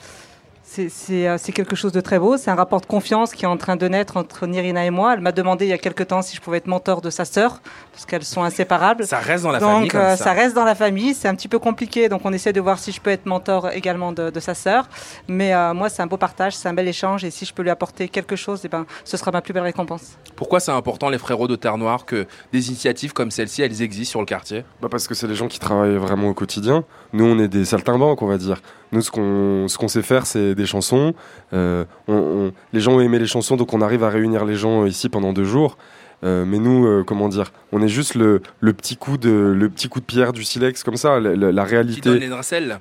[0.88, 2.36] c'est- euh, c'est quelque chose de très beau.
[2.36, 5.14] C'est un rapport de confiance qui est en train de naître entre Nirina et moi.
[5.14, 7.24] Elle m'a demandé il y a quelque temps si je pouvais être mentor de sa
[7.24, 7.60] sœur,
[7.92, 9.04] parce qu'elles sont inséparables.
[9.06, 10.32] Ça reste dans la donc, famille comme euh, ça.
[10.32, 11.14] reste dans la famille.
[11.14, 13.70] C'est un petit peu compliqué, donc on essaie de voir si je peux être mentor
[13.72, 14.88] également de, de sa sœur.
[15.28, 17.62] Mais euh, moi, c'est un beau partage, c'est un bel échange, et si je peux
[17.62, 20.16] lui apporter quelque chose, eh ben, ce sera ma plus belle récompense.
[20.36, 24.10] Pourquoi c'est important, les frérots de Terre Noire, que des initiatives comme celle-ci, elles existent
[24.12, 24.64] sur le quartier?
[24.82, 26.84] Bah parce que c'est les gens qui travaillent vraiment au quotidien.
[27.12, 28.60] Nous, on est des saltimbanques, on va dire.
[28.92, 31.14] Nous, ce qu'on ce qu'on sait faire, c'est des chansons.
[31.52, 34.54] Euh, on- on- les gens ont aimé les chansons, donc on arrive à réunir les
[34.56, 35.76] gens ici pendant deux jours.
[36.24, 39.68] Euh, mais nous, euh, comment dire, on est juste le, le petit coup de le
[39.68, 42.08] petit coup de pierre du silex, comme ça, la, la- la réalité,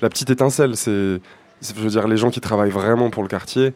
[0.02, 0.76] la petite étincelle.
[0.78, 1.20] C'est,
[1.60, 3.74] c'est- je veux dire, les gens qui travaillent vraiment pour le quartier.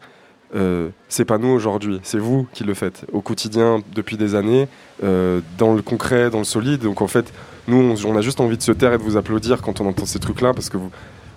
[0.56, 4.68] Euh, c'est pas nous aujourd'hui, c'est vous qui le faites au quotidien depuis des années,
[5.04, 6.82] euh, dans le concret, dans le solide.
[6.82, 7.32] Donc en fait,
[7.68, 9.86] nous, on, on a juste envie de se taire et de vous applaudir quand on
[9.88, 10.90] entend ces trucs-là parce que vous,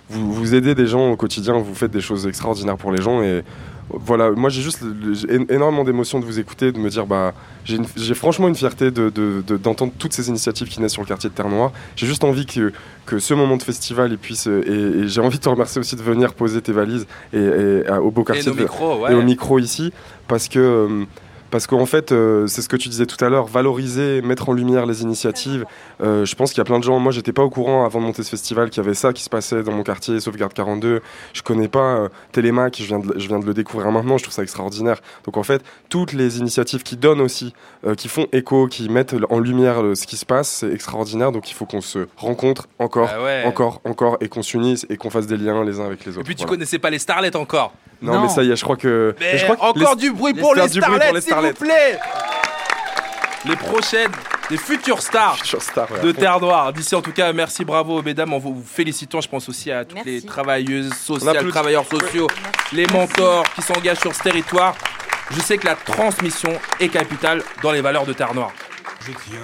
[0.09, 3.21] vous, vous aidez des gens au quotidien, vous faites des choses extraordinaires pour les gens
[3.21, 3.43] et
[3.89, 4.79] voilà, moi j'ai juste
[5.49, 7.33] énormément d'émotions de vous écouter, de me dire bah
[7.65, 11.07] j'ai franchement une fierté de- de- de- d'entendre toutes ces initiatives qui naissent sur le
[11.07, 11.71] quartier de Terre Noire.
[11.95, 12.71] J'ai juste envie que,
[13.05, 15.95] que ce moment de festival il puisse et, et j'ai envie de te remercier aussi
[15.97, 19.11] de venir poser tes valises et, et, à- au beau quartier nos de- micros, ouais.
[19.11, 19.91] et au micro ici
[20.27, 21.03] parce que euh,
[21.53, 24.53] parce qu'en fait, euh, c'est ce que tu disais tout à l'heure, valoriser, mettre en
[24.53, 25.65] lumière les initiatives.
[26.01, 26.97] Euh, je pense qu'il y a plein de gens.
[26.97, 29.21] Moi, j'étais pas au courant avant de monter ce festival qu'il y avait ça qui
[29.21, 31.01] se passait dans mon quartier, Sauvegarde 42.
[31.31, 34.17] Je connais pas euh, Télémac, je viens, de, je viens de le découvrir maintenant.
[34.17, 34.97] Je trouve ça extraordinaire.
[35.25, 37.53] Donc en fait, toutes les initiatives qui donnent aussi,
[37.85, 41.31] euh, qui font écho, qui mettent en lumière euh, ce qui se passe, c'est extraordinaire.
[41.31, 43.43] Donc il faut qu'on se rencontre encore, Ah ouais.
[43.45, 46.21] encore, encore, et qu'on s'unisse et qu'on fasse des liens les uns avec les autres.
[46.21, 46.55] Et puis tu Voilà.
[46.57, 49.15] connaissais pas les starlets encore Non, mais ça y est, je crois que.
[49.19, 51.11] Mais mais je crois que encore les- du bruit pour les starlets,
[51.43, 51.99] les s'il vous starlets.
[51.99, 51.99] plaît
[53.45, 54.11] Les prochaines,
[54.49, 55.37] les futures stars,
[55.91, 56.11] ouais, de.
[56.11, 56.71] Terre Noire.
[56.73, 59.21] D'ici en tout cas, merci, bravo mesdames, en vous, félicitant.
[59.21, 60.09] Je pense aussi à toutes Merci.
[60.11, 62.27] les travailleuses sociales, travailleurs sociaux,
[62.71, 64.75] les mentors qui s'engagent sur ce territoire.
[65.31, 68.51] Je sais que la transmission est capitale dans les valeurs de Terre Noire.
[69.05, 69.39] Je tiens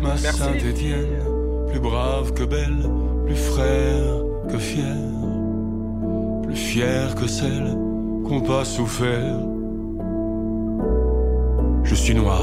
[0.00, 1.22] ma Saint-Étienne,
[1.70, 2.88] plus brave que belle,
[3.26, 4.14] plus frère
[4.50, 4.96] que fier.
[6.54, 7.74] fière que celle
[8.26, 9.36] qu'on pas souffert.
[11.86, 12.42] Je suis noir,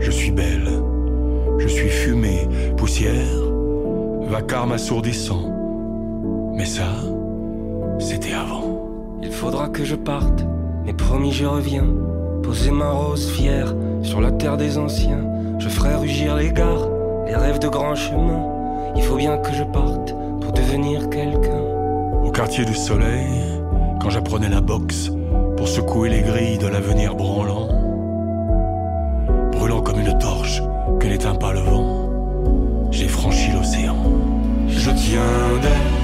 [0.00, 0.66] je suis belle,
[1.58, 2.48] je suis fumée,
[2.78, 3.12] poussière,
[4.30, 5.52] vacarme assourdissant.
[6.54, 6.88] Mais ça,
[7.98, 8.88] c'était avant.
[9.22, 10.46] Il faudra que je parte,
[10.86, 11.84] mais promis je reviens.
[12.42, 15.26] Poser ma rose fière sur la terre des anciens.
[15.58, 16.88] Je ferai rugir les gares,
[17.26, 18.46] les rêves de grands chemins.
[18.96, 21.60] Il faut bien que je parte pour devenir quelqu'un.
[22.24, 23.28] Au quartier du soleil,
[24.00, 25.10] quand j'apprenais la boxe
[25.58, 27.75] pour secouer les grilles de l'avenir branlant.
[29.66, 30.62] Comme une torche
[30.98, 32.10] que n'éteint pas le vent,
[32.90, 33.96] j'ai franchi l'océan.
[34.68, 35.96] Je tiens d'elle,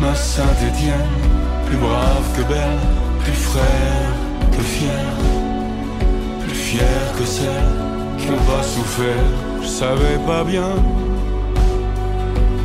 [0.00, 1.14] ma Saint-Étienne,
[1.66, 2.80] plus brave que belle,
[3.20, 4.12] plus frère
[4.52, 4.90] que fier,
[6.40, 7.70] plus fier que celle
[8.18, 9.28] qui n'ont pas souffert.
[9.62, 10.74] Je savais pas bien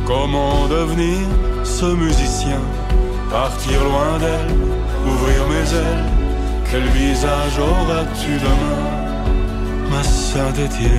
[0.06, 1.20] comment devenir
[1.62, 2.60] ce musicien,
[3.30, 4.56] partir loin d'elle,
[5.06, 6.04] ouvrir mes ailes.
[6.70, 8.93] Quel visage auras-tu demain,
[9.94, 10.90] ma Saint-Étienne?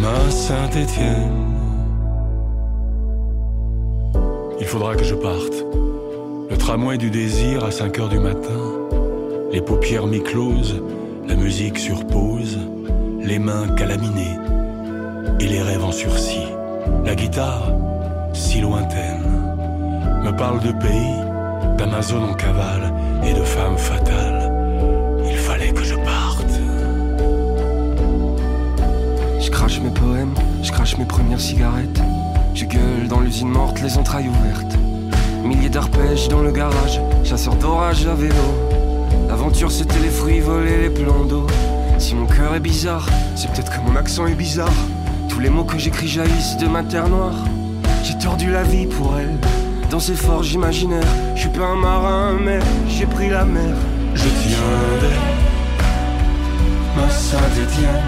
[0.00, 1.46] Ma Saint-Étienne.
[4.58, 5.64] Il faudra que je parte.
[6.50, 8.60] Le tramway du désir à 5 heures du matin.
[9.52, 10.82] Les paupières mi-closes,
[11.28, 12.58] la musique sur pause,
[13.20, 14.36] les mains calaminées
[15.38, 16.48] et les rêves en sursis.
[17.04, 17.72] La guitare,
[18.32, 19.22] si lointaine,
[20.24, 21.20] me parle de pays,
[21.78, 22.92] d'Amazon en cavale
[23.24, 24.52] et de femmes fatales.
[25.28, 26.46] Il fallait que je parte.
[29.40, 32.00] Je crache mes poèmes, je crache mes premières cigarettes.
[32.54, 34.76] Je gueule dans l'usine morte, les entrailles ouvertes.
[35.44, 38.34] Milliers d'arpèges dans le garage, chasseur d'orage à vélo.
[39.28, 41.46] L'aventure c'était les fruits volés, les plans d'eau.
[41.98, 44.72] Si mon cœur est bizarre, c'est peut-être que mon accent est bizarre.
[45.28, 47.44] Tous les mots que j'écris jaillissent de ma terre noire.
[48.02, 49.38] J'ai tordu la vie pour elle,
[49.90, 51.14] dans ces forges imaginaires.
[51.34, 53.74] Je suis pas un marin, mais j'ai pris la mer.
[54.14, 55.26] Je tiens d'elle,
[56.96, 58.02] ma Saint-Étienne,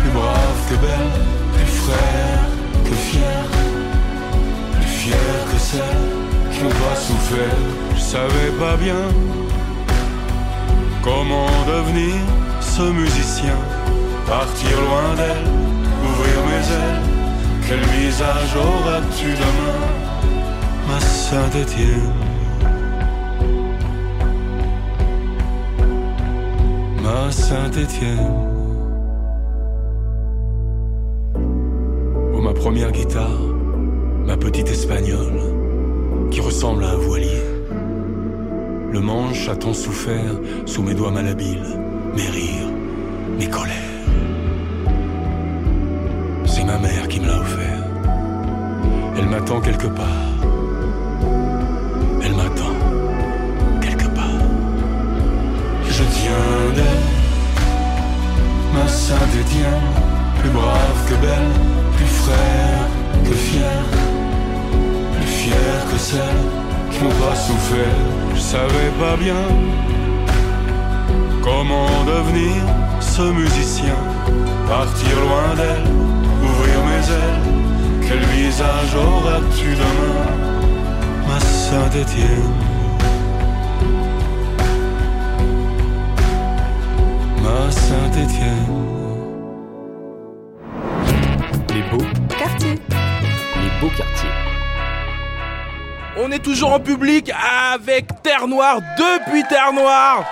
[0.00, 1.12] plus brave que belle,
[1.54, 2.40] plus frère
[2.84, 3.44] que fier,
[4.72, 6.18] plus fier que celle
[6.52, 7.58] qui pas souffert.
[7.94, 9.04] Je savais pas bien
[11.02, 12.14] comment devenir
[12.60, 13.58] ce musicien,
[14.26, 15.46] partir loin d'elle,
[16.08, 17.02] ouvrir mes ailes.
[17.66, 20.07] Quel visage auras-tu demain,
[20.88, 22.12] ma Saint-Étienne?
[27.02, 28.32] Ma Saint-Étienne.
[32.34, 33.38] Oh, ma première guitare,
[34.24, 35.40] ma petite espagnole,
[36.30, 37.42] qui ressemble à un voilier.
[38.90, 40.34] Le manche a tant souffert
[40.64, 41.78] sous mes doigts malhabiles,
[42.16, 42.72] mes rires,
[43.38, 43.74] mes colères.
[46.46, 47.84] C'est ma mère qui me l'a offert.
[49.18, 50.57] Elle m'attend quelque part.
[55.98, 57.06] Je tiens d'elle,
[58.72, 59.88] ma Saint-Étienne,
[60.38, 61.52] plus brave que belle,
[61.96, 62.86] plus frère
[63.24, 63.82] que fier,
[65.16, 66.42] plus fier que celle
[66.92, 68.04] qui pas souffert.
[68.32, 69.42] Je savais pas bien
[71.42, 72.62] comment devenir
[73.00, 73.98] ce musicien,
[74.68, 75.88] partir loin d'elle,
[76.48, 78.06] ouvrir mes ailes.
[78.06, 80.28] Quel visage auras-tu demain,
[81.26, 82.67] ma Saint-Étienne?
[87.70, 88.66] Saint-Étienne.
[91.74, 92.04] Les beaux
[92.38, 92.70] Quartier.
[92.70, 94.28] Les beaux quartiers.
[96.16, 97.30] On est toujours en public
[97.72, 100.24] avec Terre Noire depuis Terre Noire.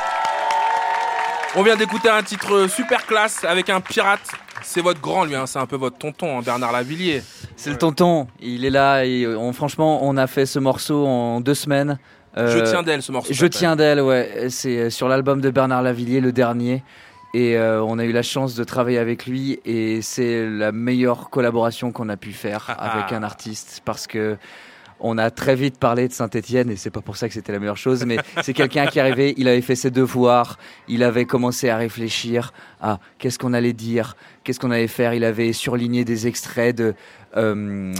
[1.56, 4.20] On vient d'écouter un titre super classe avec un pirate.
[4.62, 7.22] C'est votre grand lui, hein, c'est un peu votre tonton, hein, Bernard Lavillier.
[7.56, 11.40] C'est le tonton, il est là et on, franchement on a fait ce morceau en
[11.40, 11.98] deux semaines.
[12.36, 14.48] Je tiens d'elle, ce morceau Je tiens d'elle, ouais.
[14.50, 16.82] C'est sur l'album de Bernard Lavillier, le dernier.
[17.38, 21.28] Et euh, on a eu la chance de travailler avec lui et c'est la meilleure
[21.28, 24.36] collaboration qu'on a pu faire avec un artiste parce que
[25.00, 27.58] on a très vite parlé de Saint-Étienne et c'est pas pour ça que c'était la
[27.58, 30.56] meilleure chose, mais c'est quelqu'un qui arrivé, il avait fait ses devoirs,
[30.88, 35.12] il avait commencé à réfléchir à qu'est-ce qu'on allait dire, qu'est-ce qu'on allait faire.
[35.12, 36.94] Il avait surligné des extraits de
[37.36, 37.92] euh,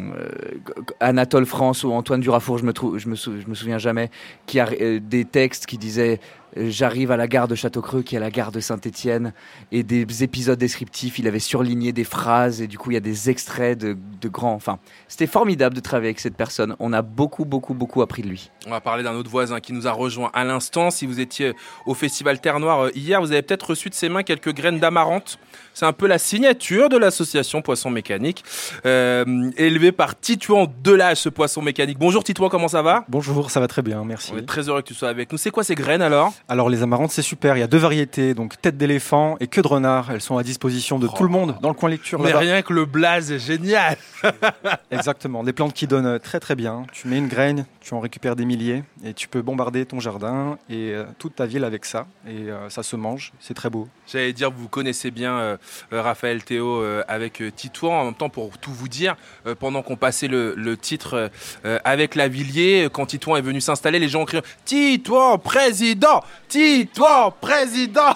[1.00, 4.10] Anatole France ou Antoine Durafour, je me, trou- je me, sou- je me souviens jamais,
[4.46, 6.18] qui a euh, des textes qui disaient
[6.56, 9.32] J'arrive à la gare de Château-Creux, qui est la gare de Saint-Étienne,
[9.72, 11.18] et des épisodes descriptifs.
[11.18, 14.28] Il avait surligné des phrases, et du coup, il y a des extraits de, de
[14.28, 14.54] grands.
[14.54, 14.78] Enfin,
[15.08, 16.74] c'était formidable de travailler avec cette personne.
[16.78, 18.50] On a beaucoup, beaucoup, beaucoup appris de lui.
[18.66, 20.90] On va parler d'un autre voisin qui nous a rejoint à l'instant.
[20.90, 21.54] Si vous étiez
[21.84, 24.78] au festival Terre Noire euh, hier, vous avez peut-être reçu de ses mains quelques graines
[24.78, 25.38] d'amarante.
[25.76, 28.42] C'est un peu la signature de l'association Poisson Mécanique,
[28.86, 31.98] euh, élevé par Titouan Delage, ce poisson mécanique.
[31.98, 33.04] Bonjour Titouan, comment ça va?
[33.10, 34.32] Bonjour, ça va très bien, merci.
[34.34, 35.36] On est très heureux que tu sois avec nous.
[35.36, 36.32] C'est quoi ces graines alors?
[36.48, 37.58] Alors les amarantes, c'est super.
[37.58, 40.10] Il y a deux variétés, donc tête d'éléphant et queue de renard.
[40.10, 42.20] Elles sont à disposition de tout le monde dans le coin lecture.
[42.20, 43.98] Mais rien que le blaze est génial
[44.90, 46.84] Exactement, des plantes qui donnent très très bien.
[46.90, 50.56] Tu mets une graine, tu en récupères des milliers et tu peux bombarder ton jardin
[50.70, 52.06] et euh, toute ta ville avec ça.
[52.26, 53.88] Et euh, ça se mange, c'est très beau.
[54.06, 55.56] J'allais dire, vous connaissez bien euh, euh,
[55.90, 58.00] Raphaël Théo euh, avec euh, Titouan.
[58.00, 61.28] En même temps, pour tout vous dire, euh, pendant qu'on passait le, titre euh,
[61.64, 66.22] euh, avec Lavillier, euh, quand Titouan est venu s'installer, les gens ont crié Titouan président
[66.48, 68.14] Titouan président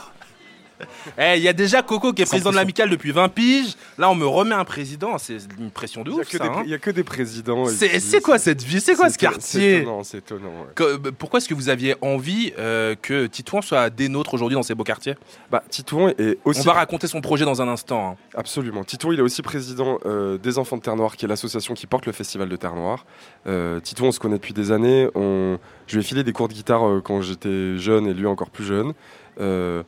[1.18, 3.74] Eh, Il y a déjà Coco qui est président de l'amicale depuis 20 piges.
[3.98, 5.18] Là, on me remet un président.
[5.18, 6.28] C'est une pression de Il y a ouf.
[6.28, 6.62] que ça, des- hein.
[6.64, 7.66] il y a que des présidents.
[7.66, 8.80] C'est quoi cette vie?
[8.80, 10.48] C'est quoi ce quartier C'est étonnant, c'est étonnant.
[10.48, 10.72] ouais.
[10.74, 14.54] Que- bah, Pourquoi est-ce que vous aviez envie euh, que Titouan soit des nôtres aujourd'hui
[14.56, 15.14] dans ces beaux quartiers?
[15.50, 16.60] Bah, Titouan est aussi.
[16.60, 18.10] On va raconter son projet dans un instant.
[18.12, 18.16] hein.
[18.34, 18.84] Absolument.
[18.84, 21.86] Titouan, il est aussi président euh, des Enfants de Terre Noire, qui est l'association qui
[21.86, 23.04] porte le festival de Terre Noire.
[23.46, 25.08] Euh, Titouan, on se connaît depuis des années.
[25.14, 25.58] On...
[25.86, 28.64] Je lui ai filé des cours de guitare quand j'étais jeune et lui encore plus
[28.64, 28.92] jeune.
[29.40, 29.82] Euh,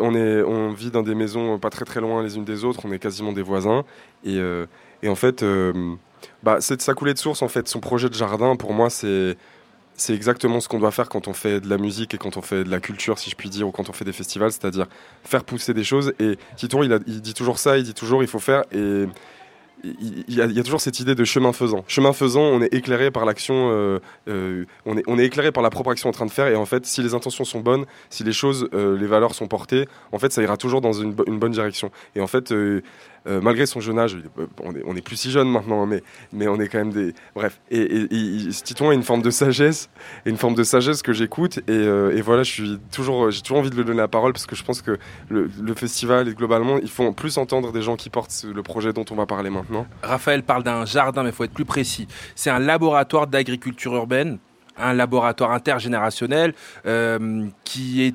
[0.00, 2.80] on, est, on vit dans des maisons pas très très loin les unes des autres,
[2.84, 3.84] on est quasiment des voisins.
[4.24, 4.66] Et, euh,
[5.02, 5.94] et en fait, euh,
[6.42, 7.68] bah, c'est de sa coulée de source, en fait.
[7.68, 9.36] Son projet de jardin, pour moi, c'est.
[9.98, 12.42] C'est exactement ce qu'on doit faire quand on fait de la musique et quand on
[12.42, 14.88] fait de la culture, si je puis dire, ou quand on fait des festivals, c'est-à-dire
[15.24, 16.12] faire pousser des choses.
[16.18, 18.64] Et Titon, il, a- il dit toujours ça, il dit toujours il faut faire.
[18.72, 19.06] Et
[19.98, 21.84] il y, a, toujours cette idée de chemin faisant.
[21.88, 25.62] Chemin faisant, on est éclairé par l'action, euh, euh, on, est, on est éclairé par
[25.62, 26.48] la propre action en train de faire.
[26.48, 29.48] Et en fait, si les intentions sont bonnes, si les choses, euh, les valeurs sont
[29.48, 31.90] portées, en fait, ça ira toujours dans une, une bonne direction.
[32.14, 32.52] Et en fait,
[33.26, 36.00] euh, malgré son jeune âge, euh, on est, plus si jeune maintenant, hein,
[36.32, 37.12] mais, on est quand même des.
[37.34, 37.60] Bref.
[37.70, 38.48] Et, et,
[38.80, 39.90] a une forme de sagesse,
[40.26, 41.58] une forme de sagesse que j'écoute.
[41.66, 44.32] Et, euh, et voilà, je suis toujours, j'ai toujours envie de lui donner la parole
[44.32, 44.98] parce que je pense que
[45.28, 49.04] le, festival et globalement, il faut plus entendre des gens qui portent le projet dont
[49.10, 49.86] on va parler maintenant.
[50.02, 52.06] Raphaël parle d'un jardin, mais il faut être plus précis.
[52.34, 54.38] C'est un laboratoire d'agriculture urbaine,
[54.78, 56.54] un laboratoire intergénérationnel
[57.64, 58.14] qui est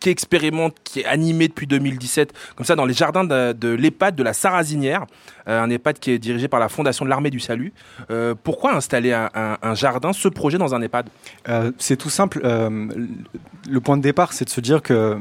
[0.00, 4.14] qui expérimente, qui est animé depuis 2017, comme ça, dans les jardins de, de l'EHPAD
[4.14, 5.06] de la Sarrazinière,
[5.48, 7.72] euh, un EHPAD qui est dirigé par la Fondation de l'Armée du Salut.
[8.10, 11.08] Euh, pourquoi installer un, jardin, ce projet dans un EHPAD
[11.48, 12.40] Euh, c'est tout simple.
[12.42, 15.18] le point de départ, c'est de se dire qu'il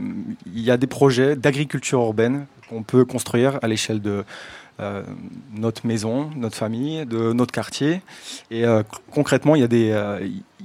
[0.53, 4.23] y a des projets d'agriculture urbaine qu'on peut construire à l'échelle de
[5.55, 8.01] notre maison, notre famille, de notre quartier.
[8.51, 8.63] Et
[9.11, 9.91] concrètement, il y, a des,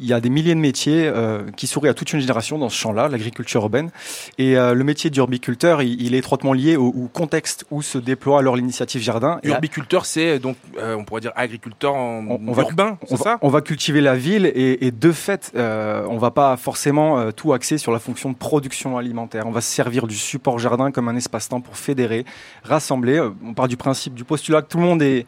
[0.01, 2.69] il y a des milliers de métiers euh, qui sourient à toute une génération dans
[2.69, 3.91] ce champ-là, l'agriculture urbaine.
[4.39, 7.99] Et euh, le métier d'urbiculteur, il, il est étroitement lié au, au contexte où se
[7.99, 9.39] déploie alors l'initiative jardin.
[9.43, 13.23] Urbiculteur, c'est donc, euh, on pourrait dire agriculteur en on va, urbain, on c'est va-
[13.25, 13.39] ça?
[13.43, 17.31] on va cultiver la ville et, et de fait, euh, on va pas forcément euh,
[17.31, 19.47] tout axer sur la fonction de production alimentaire.
[19.47, 22.25] On va se servir du support jardin comme un espace-temps pour fédérer,
[22.63, 23.19] rassembler.
[23.19, 25.27] Euh, On part du principe, du postulat que tout le monde est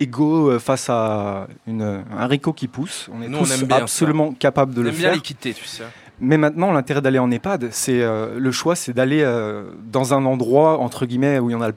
[0.00, 3.08] égaux euh, face à une, un haricot qui pousse.
[3.12, 3.82] On est Nous, on tous aime bien ça.
[3.84, 5.14] absolument capables de On le aime bien faire.
[5.14, 5.84] l'équité, tu sais.
[6.20, 10.24] Mais maintenant, l'intérêt d'aller en EHPAD, c'est euh, le choix, c'est d'aller euh, dans un
[10.24, 11.74] endroit entre guillemets où il y en a le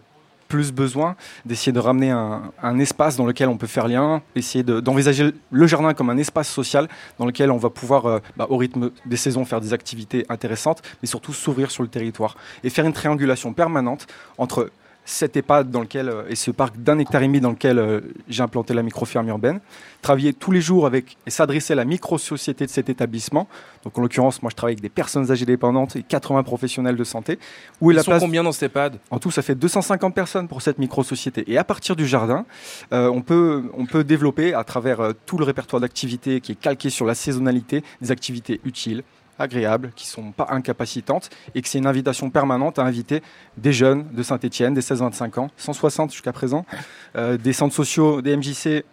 [0.48, 1.16] plus besoin,
[1.46, 5.32] d'essayer de ramener un, un espace dans lequel on peut faire lien, essayer de- d'envisager
[5.52, 6.88] le jardin comme un espace social
[7.20, 10.82] dans lequel on va pouvoir, euh, bah, au rythme des saisons, faire des activités intéressantes,
[11.04, 14.08] mais surtout s'ouvrir sur le territoire et faire une triangulation permanente
[14.40, 14.72] entre
[15.06, 18.02] cet EHPAD dans lequel, euh, et ce parc d'un hectare et demi dans lequel euh,
[18.28, 19.60] j'ai implanté la microferme urbaine,
[20.02, 23.48] travailler tous les jours avec et s'adresser à la micro-société de cet établissement.
[23.84, 27.04] Donc en l'occurrence, moi je travaille avec des personnes âgées dépendantes et 80 professionnels de
[27.04, 27.40] santé.
[27.82, 29.00] Où est la sont place combien dans cet EHPAD?
[29.10, 31.44] En tout, ça fait 250 personnes pour cette micro-société.
[31.52, 32.46] Et à partir du jardin,
[32.94, 36.60] euh, on, peut, on peut développer à travers euh, tout le répertoire d'activités qui est
[36.60, 39.04] calqué sur la saisonnalité, des activités utiles
[39.40, 43.22] agréables, qui sont pas incapacitantes, et que c'est une invitation permanente à inviter
[43.58, 46.66] des jeunes de Saint-Etienne, des 16-25 ans, 160 jusqu'à présent,
[47.16, 48.84] euh, des centres sociaux, des MJC,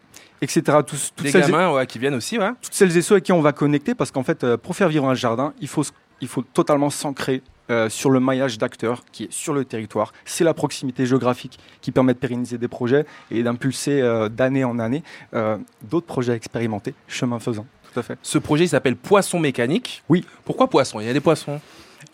[0.42, 0.62] etc.
[0.86, 2.50] Tous, toutes Des celles et- gamins ouais, qui viennent aussi, ouais.
[2.62, 4.88] toutes celles et ceux avec qui on va connecter, parce qu'en fait, euh, pour faire
[4.88, 5.84] vivre un jardin, il faut,
[6.20, 10.12] il faut totalement s'ancrer euh, sur le maillage d'acteurs qui est sur le territoire.
[10.24, 14.78] C'est la proximité géographique qui permet de pérenniser des projets et d'impulser euh, d'année en
[14.78, 15.02] année
[15.34, 17.66] euh, d'autres projets expérimentés, chemin faisant.
[17.96, 18.18] Tout à fait.
[18.20, 20.02] Ce projet, s'appelle Poisson Mécanique.
[20.10, 20.26] Oui.
[20.44, 21.00] Pourquoi poisson?
[21.00, 21.62] Il y a des poissons.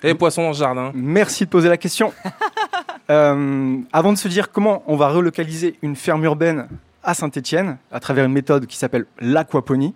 [0.01, 0.93] Il y a des poissons dans ce jardin.
[0.95, 2.13] Merci de poser la question.
[3.11, 6.69] Euh, avant de se dire comment on va relocaliser une ferme urbaine
[7.03, 9.93] à Saint-Étienne à travers une méthode qui s'appelle l'aquaponie,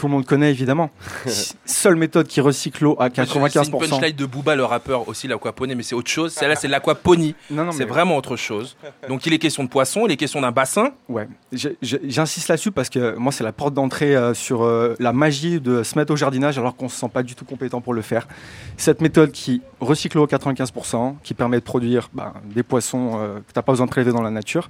[0.00, 0.88] tout le monde connaît évidemment.
[1.66, 3.70] Seule méthode qui recycle l'eau à C'est une 95%.
[3.70, 6.32] punchline de Booba, le rappeur, aussi l'aquaponie, mais c'est autre chose.
[6.32, 7.34] Celle-là, c'est l'aquaponie.
[7.50, 8.76] Non, non, C'est mais- vraiment autre chose.
[9.08, 10.92] Donc, il est question de poisson, il est question d'un bassin.
[11.08, 11.28] Ouais,
[11.82, 15.82] j'insiste là-dessus parce que moi, c'est la porte d'entrée euh, sur euh, la magie de
[15.82, 18.00] se mettre au jardinage alors qu'on ne se sent pas du tout compétent pour le
[18.02, 18.26] faire.
[18.78, 23.34] Cette méthode qui recycle l'eau à 95%, qui permet de produire ben, des poissons euh,
[23.40, 24.68] que tu n'as pas besoin de prélever dans la nature.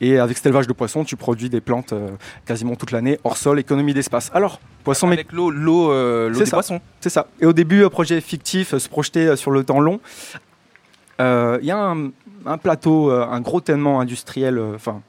[0.00, 2.10] Et avec cet élevage de poissons, tu produis des plantes euh,
[2.46, 4.30] quasiment toute l'année, hors sol, économie d'espace.
[4.34, 6.56] Alors, poisson Avec l'eau l'eau euh, l'eau C'est des ça.
[6.56, 6.80] poissons.
[7.00, 7.26] C'est ça.
[7.40, 10.00] Et au début, euh, projet fictif, euh, se projeter euh, sur le temps long.
[11.20, 12.10] Euh, Il y a un,
[12.46, 15.02] un plateau, un gros ténement industriel, enfin,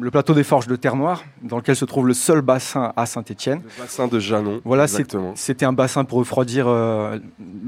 [0.00, 3.04] le plateau des Forges de Terre Noire, dans lequel se trouve le seul bassin à
[3.06, 3.60] Saint-Étienne.
[3.62, 4.60] Le bassin de Janon.
[4.64, 7.18] Voilà, c'était un bassin pour refroidir euh,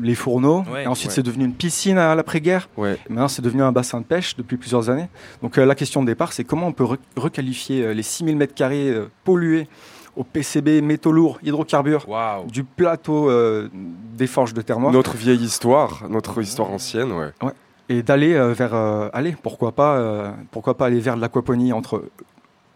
[0.03, 0.65] les fourneaux.
[0.73, 1.15] Ouais, et ensuite, ouais.
[1.17, 2.69] c'est devenu une piscine à l'après-guerre.
[2.79, 2.97] Ouais.
[3.11, 5.09] Maintenant, c'est devenu un bassin de pêche depuis plusieurs années.
[5.43, 8.37] Donc, euh, la question de départ, c'est comment on peut re- requalifier euh, les 6000
[8.39, 9.69] mètres carrés euh, pollués
[10.17, 12.07] au PCB, métaux lourds, hydrocarbures,
[12.49, 13.69] du plateau euh,
[14.17, 14.93] des Forges de Terre Noire.
[14.93, 17.31] Notre vieille histoire, notre histoire ancienne, ouais.
[17.43, 17.53] Ouais.
[17.89, 22.05] Et d'aller euh, vers, euh, allez, pourquoi pas, pourquoi pas aller vers de l'aquaponie entre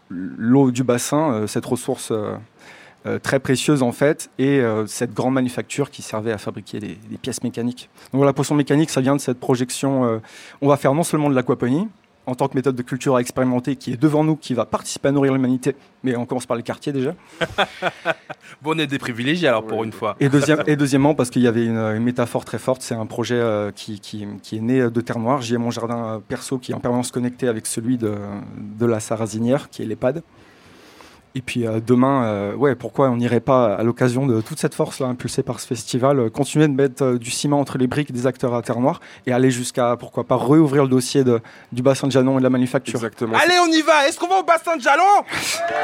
[0.09, 2.11] l'eau du bassin, cette ressource
[3.23, 7.43] très précieuse en fait, et cette grande manufacture qui servait à fabriquer des, des pièces
[7.43, 7.89] mécaniques.
[8.11, 10.19] Donc voilà, poisson mécanique, ça vient de cette projection.
[10.61, 11.87] on va faire non seulement de l'aquaponie
[12.29, 15.07] en tant que méthode de culture à expérimenter qui est devant nous, qui va participer
[15.07, 17.15] à nourrir l'humanité, mais on commence par le quartier déjà.
[18.61, 20.15] Bon, on est des privilégiés alors pour une fois.
[20.19, 23.05] Et, deuxième, et deuxièmement, parce qu'il y avait une, une métaphore très forte, c'est un
[23.05, 25.41] projet euh, qui, qui- qui est né de Terre Noire.
[25.41, 28.15] J'ai mon jardin euh, perso qui est en permanence connecté avec celui de,
[28.57, 30.23] de la Sarrazinière, qui est l'EHPAD.
[31.35, 34.73] Et puis euh, demain, euh, ouais, pourquoi on n'irait pas, à l'occasion de toute cette
[34.73, 38.11] force-là impulsée par ce festival, euh, continuer de mettre euh, du ciment entre les briques
[38.11, 41.39] des acteurs à Terre Noire et aller jusqu'à, pourquoi pas, réouvrir le dossier de,
[41.71, 42.95] du bassin de Janon et de la manufacture.
[42.95, 43.37] Exactement.
[43.37, 45.03] Allez, on y va Est-ce qu'on va au bassin de Jalon?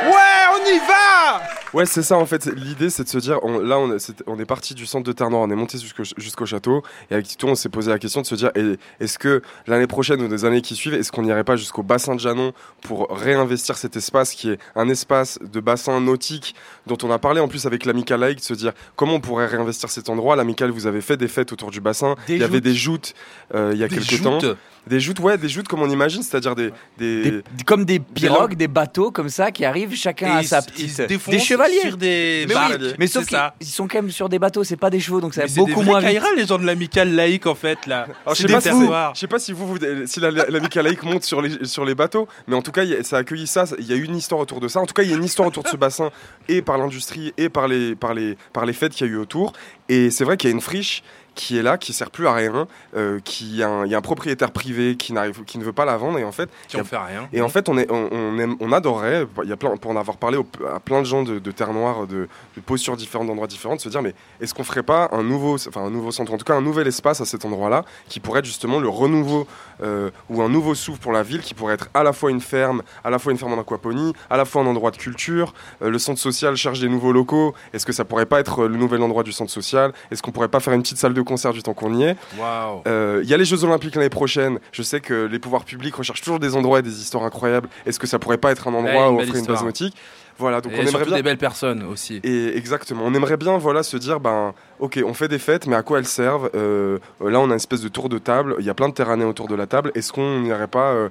[0.06, 1.42] Ouais, on y va
[1.74, 2.46] Ouais, c'est ça en fait.
[2.48, 5.12] L'idée, c'est de se dire, on- là, on, est- on est parti du centre de
[5.12, 5.78] Terre Noire, on est monté
[6.18, 8.52] jusqu'au château, et avec Tito, on s'est posé la question de se dire,
[9.00, 12.16] est-ce que l'année prochaine ou des années qui suivent, est-ce qu'on n'irait pas jusqu'au bassin
[12.16, 16.56] de Janon pour réinvestir cet espace qui est un espace de bassin nautique
[16.88, 19.48] dont on a parlé en plus avec l'amicale laïque, de se dire comment on pourrait
[19.48, 20.36] réinvestir cet endroit.
[20.36, 23.14] L'amicale, vous avez fait des fêtes autour du bassin, Des il y avait des joutes
[23.54, 24.40] euh, il y a Des quelques temps.
[24.88, 28.68] Des joutes, ouais, des joutes comme on imagine, c'est-à-dire des, des, Comme des pirogues, des
[28.68, 31.02] bateaux comme ça qui arrivent chacun Et à ils sa petite.
[31.30, 31.80] des chevaliers.
[31.82, 33.56] sur des mais, oui, mais sauf qu'ils ça.
[33.60, 35.54] ils sont quand même sur des bateaux, c'est pas des chevaux, donc ça Mais va
[35.54, 36.22] c'est beaucoup des moins vrais vite.
[36.38, 38.08] Les gens de l'amicale laïque en fait là.
[38.26, 39.16] Alors, je sais pas, des si vous, terroirs.
[39.16, 41.84] je sais pas si vous, vous- si la, la, l'amicale laïque monte sur les, sur
[41.86, 43.66] les bateaux, mais en tout cas, a- ça a accueilli ça.
[43.80, 44.80] Il y a eu une histoire autour de ça.
[44.80, 46.12] En tout cas, il y a une histoire autour de ce bassin
[46.48, 49.18] et par l'industrie et par les, par les, par les fêtes qu'il y a eu
[49.18, 49.54] autour.
[49.90, 51.04] Et c'est vrai qu'il y a une friche
[51.36, 54.52] qui est là, qui sert plus à rien, euh, qui il y a un propriétaire
[54.52, 56.98] privé qui n'arrive, qui ne veut pas la vendre et en fait, Qui en fait
[56.98, 57.28] rien.
[57.34, 59.92] Et en fait, on, est, on, on aime- on adorerait, il y a plein, pour
[59.92, 62.96] en avoir parlé au- à plein de gens de, de Terre Noire, de, de postures
[62.98, 65.90] différentes, d'endroits différents, de se dire, mais est-ce qu'on ferait pas un nouveau, enfin un
[65.90, 68.80] nouveau centre, en tout cas un nouvel espace à cet endroit-là, qui pourrait être justement
[68.80, 69.48] le renouveau
[69.84, 72.42] euh, ou un nouveau souffle pour la ville, qui pourrait être à la fois une
[72.42, 75.54] ferme, à la fois une ferme en aquaponie, à la fois un endroit de culture.
[75.82, 77.54] Euh, le centre social cherche des nouveaux locaux.
[77.74, 79.92] Est-ce que ça pourrait pas être le nouvel endroit du centre social?
[80.12, 82.16] Est-ce qu'on pourrait pas faire une petite salle de concert du temps qu'on y est
[82.40, 82.82] Waouh.
[82.88, 84.60] euh, Il y a les Jeux Olympiques l'année prochaine.
[84.72, 87.68] Je sais que les pouvoirs publics recherchent toujours des endroits et des histoires incroyables.
[87.86, 89.96] Est-ce que ça pourrait pas être un endroit où offrir une base nautique?
[90.38, 91.16] Voilà, donc Et on aimerait surtout bien.
[91.16, 92.20] des belles personnes aussi.
[92.26, 95.78] Et exactement, on aimerait bien voilà se dire ben ok on fait des fêtes mais
[95.78, 96.50] à quoi elles servent?
[96.56, 98.94] Euh, Là on a une espèce de tour de table, il y a plein de
[98.94, 99.94] terranais autour de la table.
[99.96, 101.10] Est-ce qu'on n'irait pas euh,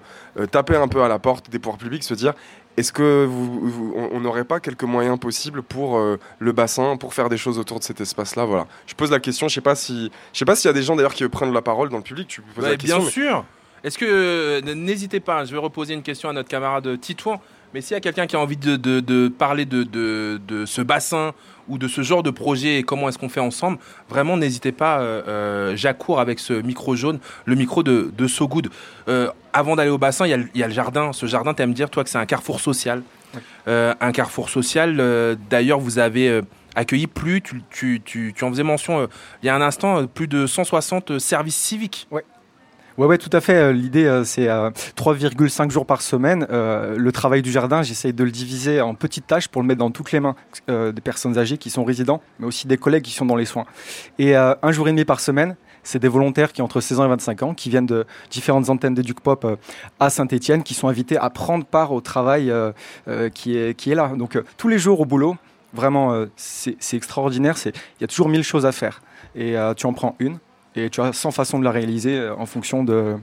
[0.50, 2.34] taper un peu à la porte des pouvoirs publics, se dire
[2.76, 6.96] est-ce que vous, vous- on- on n'aurait pas quelques moyens possibles pour euh, le bassin,
[6.96, 8.66] pour faire des choses autour de cet espace-là Voilà.
[8.86, 9.48] Je pose la question.
[9.48, 11.52] Je sais pas si, je sais pas s'il y a des gens d'ailleurs qui prennent
[11.52, 12.26] la parole dans le public.
[12.28, 12.96] Tu poses Ouais, la question.
[12.98, 13.44] bien mais- sûr.
[13.84, 17.38] Est-ce que euh, n'hésitez pas, je vais reposer une question à notre camarade Titouan.
[17.74, 19.84] Mais s'il y a quelqu'un qui a envie de, de- de parler de,
[20.64, 21.32] ce bassin
[21.68, 25.00] ou de ce genre de projet et comment est-ce qu'on fait ensemble, vraiment n'hésitez pas.
[25.00, 28.68] Euh, euh, J'accours avec ce micro jaune, le micro de, de So Good.
[29.08, 31.12] Euh, avant d'aller au bassin, il y, a le- il y a le jardin.
[31.12, 33.02] Ce jardin, tu me dire, toi, que c'est un carrefour social.
[33.66, 35.36] Euh, un carrefour social.
[35.50, 36.42] D'ailleurs, vous avez
[36.76, 39.06] accueilli plus, tu, tu- tu- tu en faisais mention euh,
[39.42, 42.06] il y a un instant, euh, plus de 160 services civiques.
[42.12, 42.24] Ouais.
[42.96, 43.54] Ouais, ouais, tout à fait.
[43.54, 46.46] Euh, L'idée, euh, c'est euh, 3,5 jours par semaine.
[46.50, 49.80] Euh, le travail du jardin, j'essaye de le diviser en petites tâches pour le mettre
[49.80, 50.36] dans toutes les mains
[50.70, 53.46] euh, des personnes âgées qui sont résidents, mais aussi des collègues qui sont dans les
[53.46, 53.64] soins.
[54.20, 57.00] Et euh, un jour et demi par semaine, c'est des volontaires qui ont entre 16
[57.00, 59.56] ans et 25 ans, qui viennent de différentes antennes d'Educ Pop euh,
[59.98, 62.70] à Saint-Etienne, qui sont invités à prendre part au travail euh,
[63.08, 64.12] euh, qui, est, qui est là.
[64.16, 65.36] Donc euh, tous les jours au boulot,
[65.72, 67.56] vraiment, euh, c'est extraordinaire.
[67.66, 67.72] Il
[68.02, 69.02] y a toujours mille choses à faire.
[69.34, 70.38] Et euh, tu en prends une.
[70.76, 73.16] Et tu as 100 façons de la réaliser euh, en fonction de,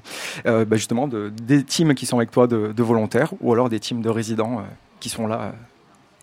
[0.46, 3.68] euh, bah, justement de, des teams qui sont avec toi de, de volontaires ou alors
[3.70, 4.64] des teams de résidents euh,
[5.00, 5.52] qui sont là euh,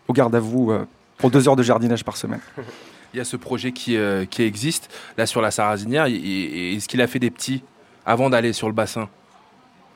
[0.08, 0.72] au garde à vous
[1.18, 2.40] pour deux heures de jardinage par semaine.
[3.14, 3.96] Il y a ce projet qui,
[4.30, 6.04] qui existe, là sur la Sarrazinière.
[6.06, 7.62] Et- et- Est-ce qu'il a fait des petits
[8.04, 9.08] avant d'aller sur le bassin?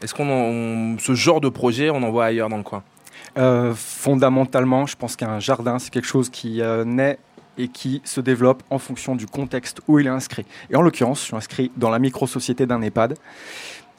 [0.03, 2.83] Est-ce qu'on ce genre de projet, on en voit ailleurs dans le coin?
[3.39, 7.19] Euh, fondamentalement, je pense qu'un jardin, c'est quelque chose qui euh, naît
[7.59, 10.45] et qui se développe en fonction du contexte où il est inscrit.
[10.71, 13.17] Et en l'occurrence, je suis inscrit dans la micro-société d'un EHPAD.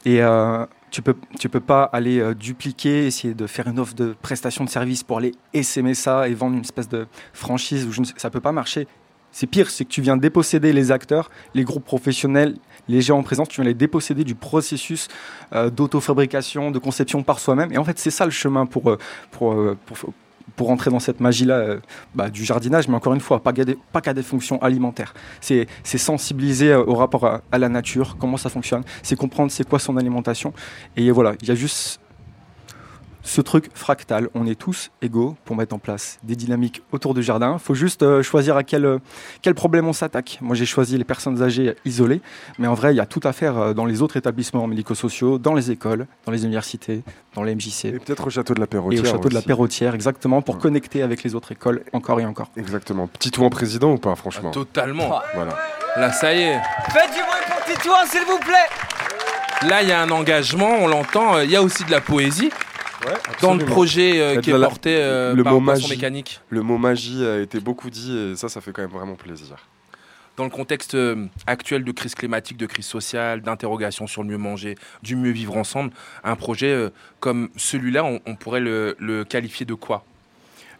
[0.05, 3.95] Et euh, tu peux, tu peux pas aller euh, dupliquer, essayer de faire une offre
[3.95, 7.87] de prestation de service pour aller essaimer ça et vendre une espèce de franchise.
[7.89, 8.87] Je ne ça peut pas marcher.
[9.31, 12.55] C'est pire, c'est que tu viens déposséder les acteurs, les groupes professionnels,
[12.87, 15.07] les gens en présence, tu viens les déposséder du processus
[15.53, 17.71] euh, d'autofabrication, de conception par soi-même.
[17.71, 18.97] Et en fait, c'est ça le chemin pour, euh,
[19.31, 20.13] pour,
[20.55, 21.79] pour entrer dans cette magie-là euh,
[22.15, 25.13] bah, du jardinage, mais encore une fois, pas qu'à des, fonctions alimentaires.
[25.41, 29.79] C'est sensibiliser euh, au rapport à la nature, comment ça fonctionne, c'est comprendre c'est quoi
[29.79, 30.53] son alimentation.
[30.95, 31.99] Et voilà, il y a juste
[33.23, 34.29] ce truc fractal.
[34.35, 37.53] On est tous égaux pour mettre en place des dynamiques autour du jardin.
[37.53, 38.99] Il faut juste euh, choisir à quel, euh,
[39.41, 40.37] quel problème on s'attaque.
[40.41, 42.21] Moi, j'ai choisi les personnes âgées isolées,
[42.59, 45.37] mais en vrai, il y a tout à faire euh, dans les autres établissements médico-sociaux,
[45.37, 47.03] dans les écoles, dans les universités,
[47.33, 47.85] dans les MJC.
[47.85, 49.41] Et peut-être au château de la Et Perrotière au château de la.
[49.41, 52.49] Perrotière, exactement, pour connecter avec les autres écoles encore et encore.
[52.57, 53.07] Exactement.
[53.07, 55.21] Petit tout en président ou pas, franchement Totalement.
[55.33, 55.55] Voilà.
[55.97, 56.59] Là, ça y est.
[56.89, 60.87] Faites du bruit pour Titouan, s'il vous plaît Là, il y a un engagement, on
[60.87, 61.39] l'entend.
[61.39, 62.49] Il y a aussi de la poésie
[63.41, 65.89] dans le projet euh, qui est la- porté euh, le par mot magie.
[65.89, 66.39] Mécanique.
[66.49, 69.55] Le mot magie a été beaucoup dit et ça, ça fait quand même vraiment plaisir.
[70.35, 74.37] Dans le contexte euh, actuel de crise climatique, de crise sociale, d'interrogation sur le mieux
[74.39, 75.91] manger, du mieux vivre ensemble,
[76.23, 76.89] un projet euh,
[77.19, 80.03] comme celui-là, on, on pourrait le, le qualifier de quoi?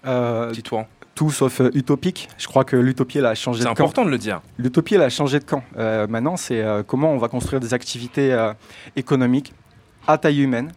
[0.07, 0.87] Euh, Titouan.
[1.13, 2.27] Tout sauf euh, utopique.
[2.39, 3.83] Je crois que l'utopie, elle a changé de C'est camp.
[3.83, 4.41] important de le dire.
[4.57, 5.63] L'utopie, elle a changé de camp.
[5.77, 8.53] Euh, maintenant, c'est euh, comment on va construire des activités euh,
[8.95, 9.53] économiques
[10.07, 10.71] à taille humaine,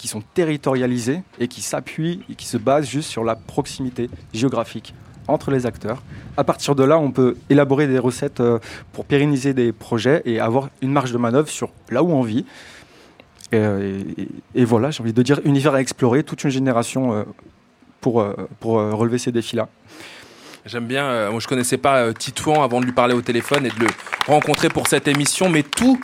[0.00, 4.94] qui sont territorialisées et qui s'appuient et qui se basent juste sur la proximité géographique
[5.28, 6.02] entre les acteurs.
[6.38, 8.58] À partir de là, on peut élaborer des recettes euh,
[8.94, 12.46] pour pérenniser des projets et avoir une marge de manœuvre sur là où on vit.
[13.52, 17.24] Et, voilà, j'ai envie de dire univers à explorer, toute une génération euh,
[18.00, 19.68] pour, euh, pour relever ces défis-là.
[20.66, 23.64] J'aime bien, euh, moi je connaissais pas euh, Titouan avant de lui parler au téléphone
[23.64, 23.86] et de le
[24.26, 25.98] rencontrer pour cette émission, mais tout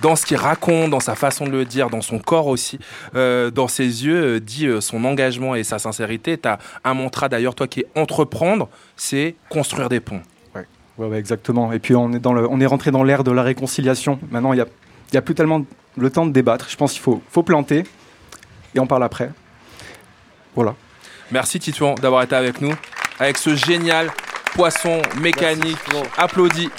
[0.00, 2.78] dans ce qu'il raconte, dans sa façon de le dire, dans son corps aussi,
[3.14, 6.38] euh, dans ses yeux, euh, dit euh, son engagement et sa sincérité.
[6.38, 10.22] Tu as un mantra d'ailleurs, toi qui est entreprendre, c'est construire des ponts.
[10.54, 10.66] Ouais,
[10.98, 11.72] ouais, exactement.
[11.72, 14.18] Et puis on est, dans le, on est rentré dans l'ère de la réconciliation.
[14.30, 14.66] Maintenant, il n'y a,
[15.12, 15.64] il y a plus tellement
[15.96, 16.66] le temps de débattre.
[16.68, 17.84] Je pense qu'il faut, faut planter
[18.74, 19.30] et on parle après.
[20.54, 20.74] Voilà.
[21.30, 22.74] Merci Titouan d'avoir été avec nous,
[23.18, 24.10] avec ce génial
[24.54, 25.76] poisson mécanique
[26.16, 26.70] applaudi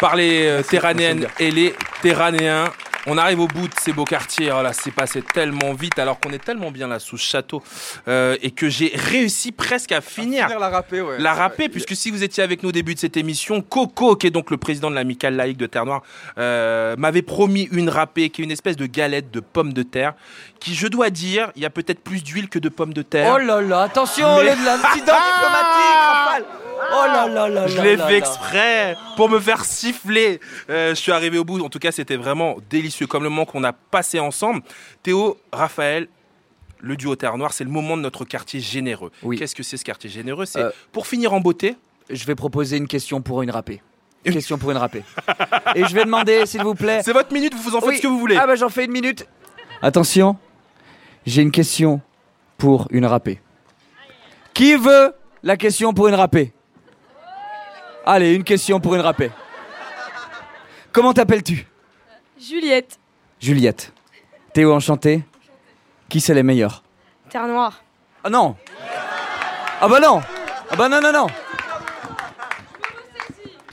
[0.00, 2.70] par les euh, Terranéennes et les Terranéens.
[3.06, 4.52] On arrive au bout de ces beaux quartiers.
[4.52, 7.62] Oh là, c'est passé tellement vite alors qu'on est tellement bien là sous ce château
[8.08, 11.18] euh, et que j'ai réussi presque à finir, la râpée, ouais.
[11.18, 14.26] la râpée, puisque si vous étiez avec nous au début de cette émission, Coco, qui
[14.26, 16.02] est donc le président de l'amicale laïque de Terre Noire,
[16.36, 20.12] euh, m'avait promis une râpée qui est une espèce de galette de pommes de terre
[20.60, 23.32] qui, je dois dire, il y a peut-être plus d'huile que de pommes de terre.
[23.34, 24.82] Oh là là, attention, Mais- le- l'incident
[25.16, 26.19] diplomatique, Rafale
[26.92, 30.40] Oh là là là Je l'ai fait exprès pour me faire siffler.
[30.68, 31.60] Euh, je suis arrivé au bout.
[31.62, 34.62] En tout cas, c'était vraiment délicieux, comme le moment qu'on a passé ensemble.
[35.02, 36.08] Théo, Raphaël,
[36.80, 39.10] le duo Terre Noire, c'est le moment de notre quartier généreux.
[39.38, 40.46] Qu'est-ce que c'est ce quartier généreux?
[40.46, 41.76] C'est Euh, pour finir en beauté?
[42.08, 43.82] Je vais proposer une question pour une râpée.
[44.26, 45.02] Une question pour une râpée.
[45.74, 47.00] Et je vais demander, s'il vous plaît.
[47.02, 47.96] C'est votre minute, vous en faites Oui.
[47.96, 48.36] ce que vous voulez.
[48.36, 49.26] Ah bah j'en fais une minute.
[49.80, 50.36] Attention,
[51.24, 52.02] j'ai une question
[52.58, 53.40] pour une râpée.
[54.52, 56.52] Qui veut la question pour une râpée?
[58.06, 59.30] Allez, une question pour une râpée.
[60.92, 61.66] Comment t'appelles-tu
[62.40, 62.98] Juliette,
[63.38, 63.92] Juliette.
[64.52, 65.22] Théo enchanté.
[66.08, 66.82] Qui c'est les meilleurs
[67.28, 67.82] Terre Noire.
[68.24, 68.56] Ah non
[69.80, 70.20] Ah bah non
[70.70, 71.26] Ah bah non, non, non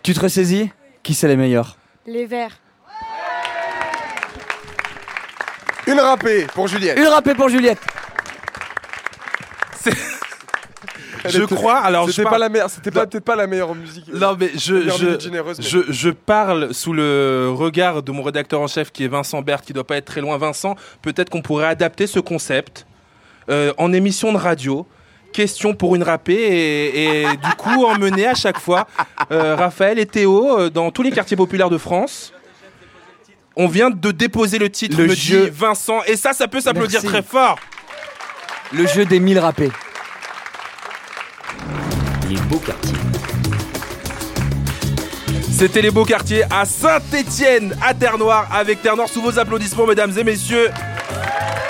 [0.03, 0.69] Tu te ressaisis
[1.01, 2.59] Qui c'est les meilleurs Les Verts.
[5.87, 6.99] Une râpée pour Juliette.
[6.99, 7.79] Une râpée pour Juliette
[11.25, 11.77] Je crois.
[11.77, 14.07] Alors, je c'était parle- pas la meilleure, c'était pas- peut-être pas la meilleure musique.
[14.13, 18.67] Non, mais je, je, mais- je, je parle sous le regard de mon rédacteur en
[18.67, 20.37] chef qui est Vincent Berthe, qui doit pas être très loin.
[20.37, 22.85] Vincent, peut-être qu'on pourrait adapter ce concept
[23.49, 24.85] euh, en émission de radio.
[25.33, 28.87] Question pour une râpée et, et du coup emmener à chaque fois
[29.31, 32.33] euh, Raphaël et Théo euh, dans tous les quartiers populaires de France.
[33.55, 36.61] On vient de déposer le titre, Le me jeu- dit Vincent, et ça, ça peut
[36.61, 37.57] s'applaudir très fort.
[38.71, 39.71] Le jeu des mille râpés.
[42.35, 42.93] Beaux quartiers.
[45.49, 50.23] C'était les beaux quartiers à Saint-Étienne, à Terre-Noire, avec Terre-Noire sous vos applaudissements, mesdames et
[50.25, 50.69] messieurs.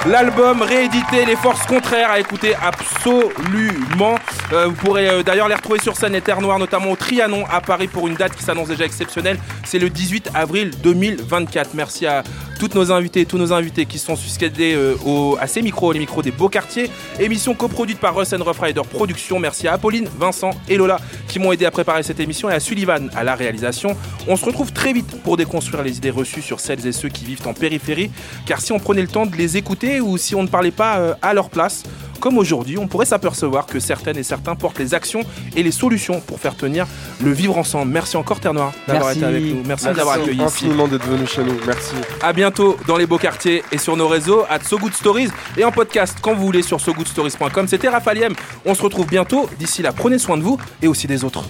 [0.06, 4.16] L'album réédité Les Forces Contraires à écouter absolument.
[4.54, 7.44] Euh, vous pourrez euh, d'ailleurs les retrouver sur scène et Terre Noire, notamment au Trianon
[7.52, 9.38] à Paris pour une date qui s'annonce déjà exceptionnelle.
[9.66, 11.72] C'est le 18 avril 2024.
[11.74, 12.24] Merci à
[12.58, 15.92] toutes nos invités et tous nos invités qui sont succédés euh, au- à ces micros,
[15.92, 16.90] les micros des beaux quartiers.
[17.20, 19.40] Émission coproduite par Russ and Rough Rider Productions.
[19.40, 22.60] Merci à Apolline, Vincent et Lola qui m'ont aidé à préparer cette émission et à
[22.62, 23.98] Sullivan à la réalisation.
[24.28, 27.26] On se retrouve très vite pour déconstruire les idées reçues sur celles et ceux qui
[27.26, 28.10] vivent en périphérie.
[28.46, 30.98] Car si on prenait le temps de les écouter ou si on ne parlait pas
[30.98, 31.84] euh, à leur place,
[32.20, 35.22] comme aujourd'hui, on pourrait s'apercevoir que certaines et certains portent les actions
[35.56, 36.88] et les solutions pour faire tenir
[37.24, 37.92] le vivre ensemble.
[37.92, 39.20] Merci encore Terre Noire d'avoir Merci.
[39.20, 39.64] été avec nous.
[39.66, 40.44] Merci, de d'avoir accueilli ici.
[40.44, 41.56] infiniment d'être venu chez nous.
[41.66, 41.94] Merci.
[42.22, 45.64] À bientôt dans les beaux quartiers et sur nos réseaux, at So Good Stories et
[45.64, 47.68] en podcast quand vous voulez sur sogoodstories.com.
[47.68, 48.34] C'était Raphaël Yem.
[48.66, 49.48] On se retrouve bientôt.
[49.60, 51.44] D'ici là, prenez soin de vous et aussi des autres.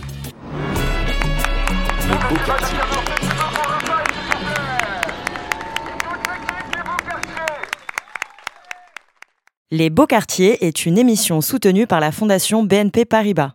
[2.10, 2.97] Les beaux quartiers.
[9.70, 13.52] Les Beaux Quartiers est une émission soutenue par la Fondation BNP Paribas.